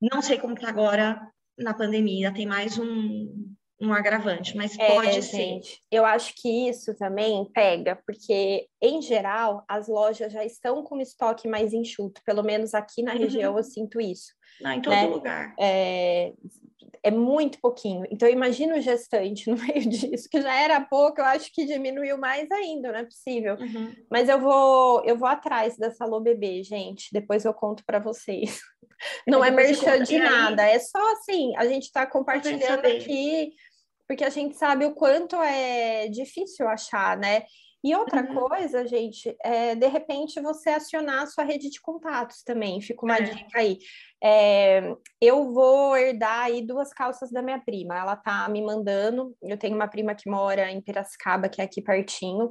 [0.00, 1.20] Não sei como está agora
[1.58, 5.36] na pandemia, tem mais um, um agravante, mas é, pode ser.
[5.36, 11.00] Gente, eu acho que isso também pega, porque, em geral, as lojas já estão com
[11.00, 13.58] estoque mais enxuto, pelo menos aqui na região uhum.
[13.58, 14.32] eu sinto isso.
[14.60, 15.06] Não, em todo né?
[15.06, 15.54] lugar.
[15.58, 16.32] É,
[17.02, 18.06] é muito pouquinho.
[18.10, 22.18] Então, imagina o gestante no meio disso, que já era pouco, eu acho que diminuiu
[22.18, 23.56] mais ainda, não é possível.
[23.56, 23.94] Uhum.
[24.10, 28.60] Mas eu vou, eu vou atrás dessa Alô Bebê, gente, depois eu conto para vocês.
[29.28, 33.52] Não é merchan de nada, é só assim, a gente está compartilhando aqui,
[34.08, 37.44] porque a gente sabe o quanto é difícil achar, né?
[37.82, 38.48] E outra uhum.
[38.48, 42.80] coisa, gente, é de repente você acionar a sua rede de contatos também.
[42.80, 43.22] Fica uma é.
[43.22, 43.78] dica aí.
[44.22, 47.96] É, eu vou herdar aí duas calças da minha prima.
[47.96, 49.36] Ela tá me mandando.
[49.40, 52.50] Eu tenho uma prima que mora em Piracicaba, que é aqui pertinho.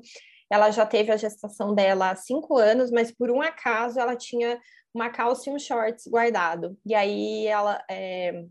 [0.50, 4.58] Ela já teve a gestação dela há cinco anos, mas por um acaso ela tinha
[4.94, 6.78] uma calça e um shorts guardado.
[6.86, 8.46] E aí ela, é,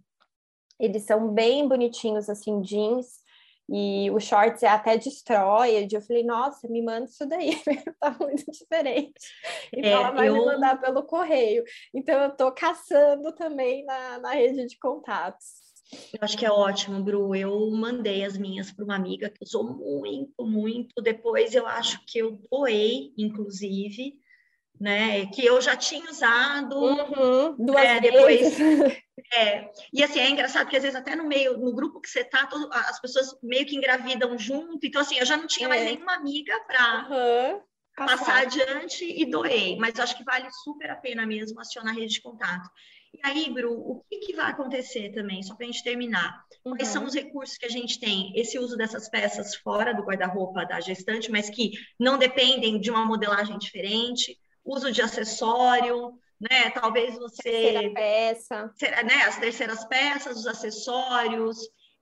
[0.79, 3.25] eles são bem bonitinhos, assim, jeans,
[3.69, 5.93] e o shorts é até destroyed.
[5.93, 7.51] Eu falei, nossa, me manda isso daí,
[8.01, 9.13] tá muito diferente.
[9.73, 10.35] Então é, ela vai eu...
[10.35, 11.65] me mandar pelo correio.
[11.95, 15.67] Então eu tô caçando também na, na rede de contatos.
[16.13, 17.35] Eu acho que é ótimo, Bru.
[17.35, 21.01] Eu mandei as minhas para uma amiga que usou muito, muito.
[21.01, 24.19] Depois eu acho que eu doei, inclusive
[24.81, 25.27] né?
[25.27, 28.57] Que eu já tinha usado uhum, duas é, vezes.
[28.59, 29.03] Depois,
[29.35, 32.25] é, e assim, é engraçado que às vezes até no meio, no grupo que você
[32.25, 34.87] tá, todo, as pessoas meio que engravidam junto.
[34.87, 35.69] Então, assim, eu já não tinha é.
[35.69, 37.61] mais nenhuma amiga para uhum,
[37.97, 38.19] passar.
[38.19, 39.77] passar adiante e doei.
[39.79, 42.69] Mas acho que vale super a pena mesmo acionar a rede de contato.
[43.15, 46.45] E aí, Bru, o que, que vai acontecer também, só para a gente terminar?
[46.65, 46.77] Uhum.
[46.77, 47.09] Quais são uhum.
[47.09, 48.31] os recursos que a gente tem?
[48.37, 53.07] Esse uso dessas peças fora do guarda-roupa da gestante, mas que não dependem de uma
[53.07, 56.71] modelagem diferente uso de acessório, né?
[56.71, 57.43] Talvez você.
[57.43, 58.75] Terceira peça.
[59.05, 59.15] Né?
[59.27, 61.59] As terceiras peças, os acessórios,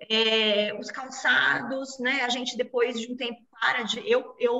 [0.08, 2.22] é, os calçados, né?
[2.22, 4.00] A gente depois de um tempo para de.
[4.10, 4.56] Eu, eu,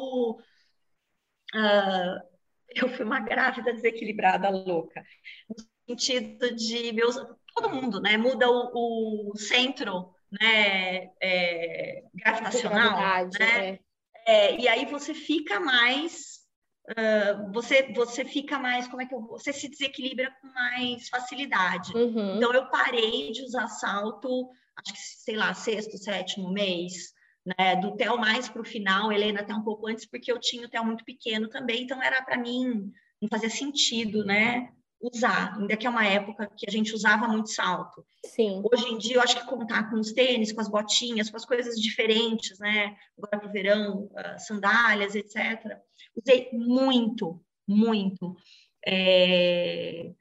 [1.54, 2.20] uh,
[2.68, 5.04] eu fui uma grávida desequilibrada louca.
[5.48, 5.56] No
[5.88, 7.16] sentido de meus.
[7.54, 8.16] Todo mundo, né?
[8.16, 13.68] Muda o, o centro né, é, gravitacional, né?
[13.70, 13.78] É
[14.26, 16.33] É, e aí você fica mais
[16.90, 21.96] Uh, você, você fica mais, como é que eu Você se desequilibra com mais facilidade.
[21.96, 22.36] Uhum.
[22.36, 27.14] Então, eu parei de usar salto, acho que, sei lá, sexto, sétimo mês,
[27.44, 27.76] né?
[27.76, 30.68] Do TEL mais para o final, Helena até um pouco antes, porque eu tinha o
[30.68, 34.70] TEL muito pequeno também, então era para mim, não fazia sentido, né?
[35.00, 38.04] Usar, ainda que é uma época que a gente usava muito salto.
[38.24, 38.62] Sim.
[38.72, 41.44] Hoje em dia, eu acho que contar com os tênis, com as botinhas, com as
[41.44, 42.96] coisas diferentes, né?
[43.18, 45.78] Agora para o verão, uh, sandálias, etc
[46.16, 48.36] Usei muito, muito
[48.86, 50.12] é,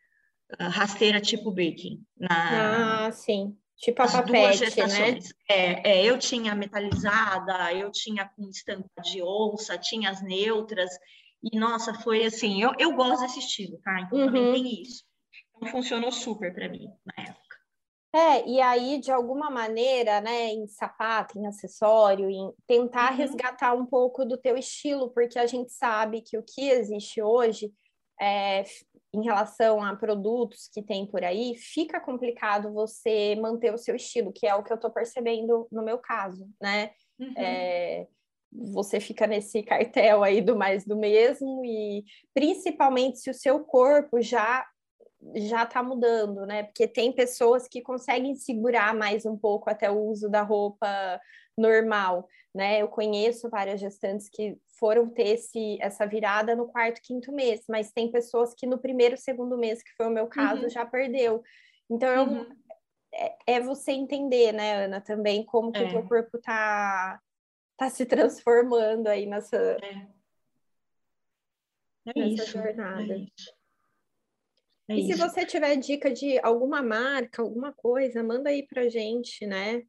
[0.59, 2.03] rasteira tipo Birkin.
[2.17, 3.55] Na, ah, sim.
[3.77, 5.19] Tipo a papete, né?
[5.49, 10.89] É, é, eu tinha metalizada, eu tinha com estampa de onça, tinha as neutras.
[11.43, 14.01] E, nossa, foi assim, eu, eu gosto desse estilo, tá?
[14.01, 14.25] Então, uhum.
[14.27, 15.03] também tem isso.
[15.55, 17.43] Então, funcionou super para mim na época.
[18.15, 23.17] É, e aí, de alguma maneira, né, em sapato, em acessório, em tentar uhum.
[23.17, 27.73] resgatar um pouco do teu estilo, porque a gente sabe que o que existe hoje
[28.21, 28.63] é,
[29.13, 34.31] em relação a produtos que tem por aí, fica complicado você manter o seu estilo,
[34.31, 36.91] que é o que eu estou percebendo no meu caso, né?
[37.19, 37.33] Uhum.
[37.35, 38.07] É,
[38.55, 44.21] você fica nesse cartel aí do mais do mesmo, e principalmente se o seu corpo
[44.21, 44.65] já
[45.35, 46.63] já está mudando, né?
[46.63, 50.87] Porque tem pessoas que conseguem segurar mais um pouco até o uso da roupa
[51.57, 52.81] normal, né?
[52.81, 57.91] Eu conheço várias gestantes que foram ter esse, essa virada no quarto, quinto mês, mas
[57.91, 60.69] tem pessoas que no primeiro, segundo mês, que foi o meu caso, uhum.
[60.69, 61.41] já perdeu.
[61.89, 62.45] Então, eu, uhum.
[63.13, 65.85] é, é, você entender, né, Ana, também como que é.
[65.85, 67.19] o teu corpo tá,
[67.83, 70.07] tá se transformando aí nessa, é.
[72.05, 73.13] É nessa isso, jornada.
[73.13, 73.53] É isso.
[74.89, 75.13] É e isso.
[75.13, 79.83] se você tiver dica de alguma marca, alguma coisa, manda aí pra gente, né?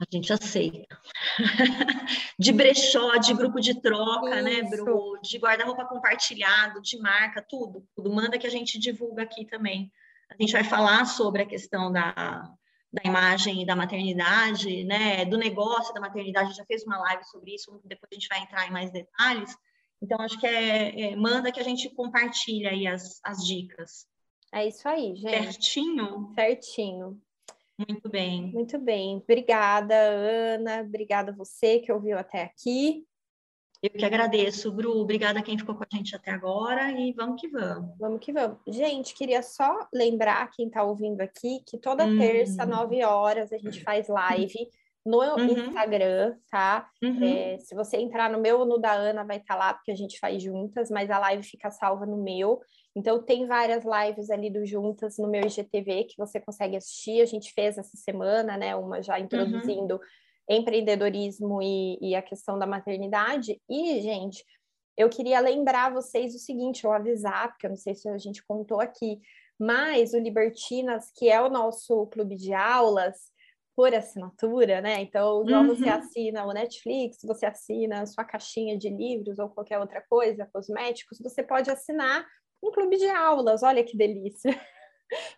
[0.00, 0.98] A gente aceita.
[2.38, 4.62] de brechó, de grupo de troca, né, isso.
[4.62, 5.20] né, Bru?
[5.22, 7.86] De guarda-roupa compartilhado, de marca, tudo.
[7.94, 9.92] Tudo manda que a gente divulga aqui também.
[10.30, 12.50] A gente vai falar sobre a questão da,
[12.92, 16.46] da imagem da maternidade, né, do negócio da maternidade.
[16.46, 18.90] A gente já fez uma live sobre isso, depois a gente vai entrar em mais
[18.90, 19.56] detalhes.
[20.02, 24.06] Então, acho que é, é, manda que a gente compartilha aí as, as dicas.
[24.52, 25.52] É isso aí, gente.
[25.52, 26.32] Certinho?
[26.34, 27.20] Certinho.
[27.88, 28.52] Muito bem.
[28.52, 29.18] Muito bem.
[29.18, 30.82] Obrigada, Ana.
[30.82, 33.06] Obrigada a você que ouviu até aqui.
[33.82, 35.00] Eu que agradeço, Bru.
[35.00, 37.96] Obrigada a quem ficou com a gente até agora e vamos que vamos.
[37.98, 38.58] Vamos que vamos.
[38.66, 42.18] Gente, queria só lembrar quem está ouvindo aqui que toda hum.
[42.18, 44.68] terça, nove horas, a gente faz live
[45.04, 45.46] no uhum.
[45.46, 46.88] Instagram, tá?
[47.02, 47.24] Uhum.
[47.24, 49.90] É, se você entrar no meu ou no da Ana, vai estar tá lá, porque
[49.90, 52.60] a gente faz juntas, mas a live fica salva no meu.
[52.94, 57.22] Então, tem várias lives ali do Juntas no meu IGTV que você consegue assistir.
[57.22, 58.76] A gente fez essa semana, né?
[58.76, 60.00] Uma já introduzindo uhum.
[60.50, 63.60] Empreendedorismo e, e a questão da maternidade.
[63.68, 64.44] E, gente,
[64.96, 68.44] eu queria lembrar vocês o seguinte, ou avisar, porque eu não sei se a gente
[68.44, 69.20] contou aqui,
[69.58, 73.30] mas o Libertinas, que é o nosso clube de aulas,
[73.76, 75.00] por assinatura, né?
[75.00, 75.68] Então, uhum.
[75.68, 80.48] você assina o Netflix, você assina a sua caixinha de livros ou qualquer outra coisa,
[80.52, 82.26] cosméticos, você pode assinar
[82.62, 84.50] um clube de aulas, olha que delícia!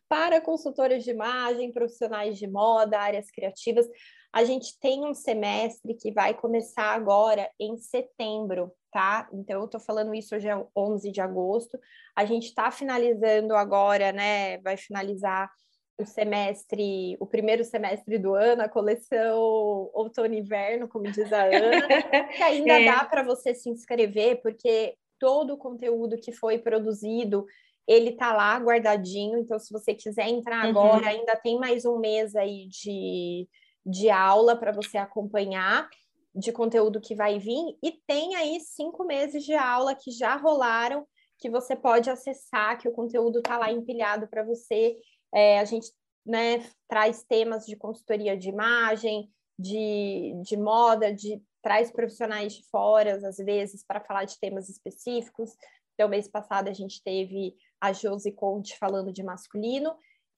[0.08, 3.86] Para consultores de imagem, profissionais de moda, áreas criativas.
[4.32, 9.28] A gente tem um semestre que vai começar agora em setembro, tá?
[9.32, 11.78] Então, eu tô falando isso hoje é 11 de agosto.
[12.16, 14.58] A gente está finalizando agora, né?
[14.58, 15.50] Vai finalizar
[15.98, 22.26] o semestre, o primeiro semestre do ano, a coleção outono inverno, como diz a Ana,
[22.34, 22.84] que ainda é.
[22.86, 27.46] dá para você se inscrever, porque todo o conteúdo que foi produzido,
[27.86, 30.70] ele tá lá guardadinho, então se você quiser entrar uhum.
[30.70, 33.48] agora, ainda tem mais um mês aí de,
[33.84, 35.88] de aula para você acompanhar
[36.34, 41.06] de conteúdo que vai vir, e tem aí cinco meses de aula que já rolaram,
[41.38, 44.96] que você pode acessar, que o conteúdo está lá empilhado para você
[45.32, 45.90] é, a gente
[46.24, 53.16] né, traz temas de consultoria de imagem, de, de moda, de traz profissionais de fora,
[53.26, 55.50] às vezes, para falar de temas específicos.
[55.94, 59.92] Então, mês passado a gente teve a Josi Conte falando de masculino,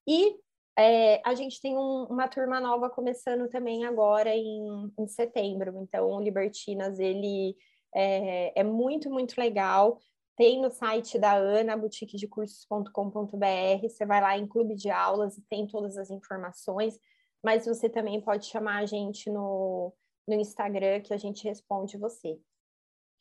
[0.09, 0.35] e
[0.77, 5.83] é, a gente tem um, uma turma nova começando também agora em, em setembro.
[5.83, 7.57] Então, o Libertinas, ele
[7.95, 9.99] é, é muito, muito legal.
[10.37, 13.83] Tem no site da Ana, boutiquedecursos.com.br.
[13.83, 16.99] Você vai lá em clube de aulas e tem todas as informações.
[17.43, 19.93] Mas você também pode chamar a gente no,
[20.27, 22.37] no Instagram que a gente responde você.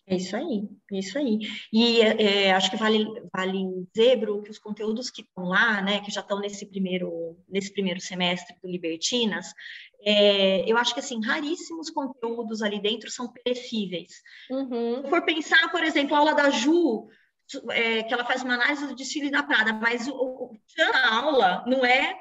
[0.06, 1.40] É isso aí, é isso aí.
[1.72, 6.02] E é, acho que vale, vale dizer, Bru, que os conteúdos que estão lá, né,
[6.02, 9.54] que já estão nesse primeiro, nesse primeiro semestre do Libertinas,
[10.02, 14.22] é, eu acho que, assim, raríssimos conteúdos ali dentro são perecíveis.
[14.52, 15.04] Uhum.
[15.04, 17.08] Se for pensar, por exemplo, a aula da Ju,
[17.72, 20.58] é, que ela faz uma análise do desfile da Prada, mas o, o,
[20.94, 22.20] a aula não é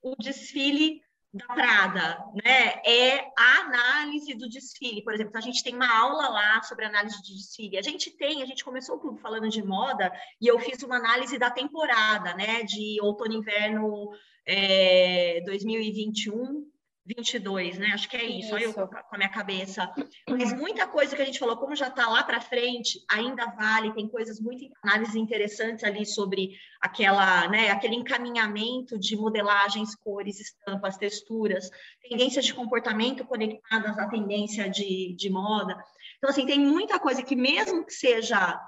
[0.00, 1.03] o desfile
[1.34, 2.80] da Prada, né?
[2.86, 5.02] É a análise do desfile.
[5.02, 7.76] Por exemplo, a gente tem uma aula lá sobre análise de desfile.
[7.76, 10.96] A gente tem, a gente começou o clube falando de moda e eu fiz uma
[10.96, 12.62] análise da temporada, né?
[12.62, 14.10] De outono inverno
[14.46, 16.72] é, 2021
[17.06, 17.88] 22, né?
[17.92, 18.54] Acho que é isso, isso.
[18.54, 19.92] Olha eu com a minha cabeça.
[20.28, 23.92] Mas muita coisa que a gente falou, como já está lá para frente, ainda vale,
[23.92, 30.96] tem coisas muito análises interessantes ali sobre aquela, né, aquele encaminhamento de modelagens, cores, estampas,
[30.96, 31.70] texturas,
[32.08, 35.76] tendências de comportamento conectadas à tendência de, de moda.
[36.16, 38.58] Então, assim, tem muita coisa que, mesmo que seja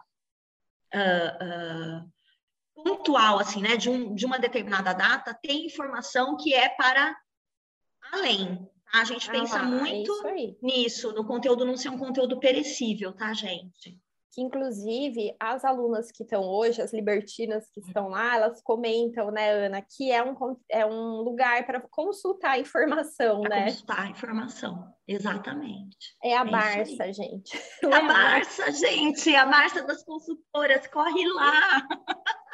[0.95, 6.69] uh, uh, pontual, assim, né, de, um, de uma determinada data, tem informação que é
[6.69, 7.17] para
[8.13, 8.57] além.
[8.57, 9.01] Tá?
[9.01, 13.13] A gente ah, pensa é muito é nisso, no conteúdo não ser um conteúdo perecível,
[13.13, 14.01] tá, gente?
[14.33, 19.51] Que, inclusive, as alunas que estão hoje, as libertinas que estão lá, elas comentam, né,
[19.51, 20.35] Ana, que é um,
[20.71, 23.65] é um lugar para consultar informação, pra né?
[23.65, 25.97] Consultar informação, exatamente.
[26.23, 27.59] É a é Barça, gente.
[27.83, 31.87] É a Barça, gente, a Barça das consultoras, corre lá!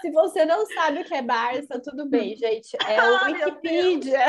[0.00, 2.76] Se você não sabe o que é Barça, tudo bem, gente.
[2.86, 4.24] É o Wikipedia.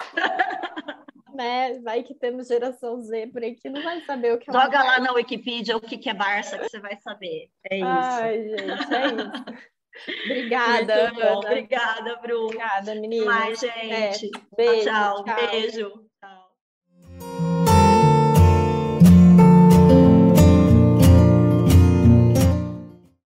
[1.34, 1.78] né?
[1.80, 4.82] Vai que temos geração Z por aí que não vai saber o que é Joga
[4.82, 7.48] lá na Wikipedia o que é Barça que você vai saber.
[7.70, 7.86] É isso.
[7.86, 9.68] Ai, gente, é isso.
[10.26, 11.12] Obrigada.
[11.38, 12.44] Obrigada, Bruno.
[12.46, 13.24] Obrigada, menina.
[13.24, 14.26] Mais, gente.
[14.26, 14.56] É.
[14.56, 15.36] Beijo, tchau, tchau.
[15.50, 16.07] Beijo.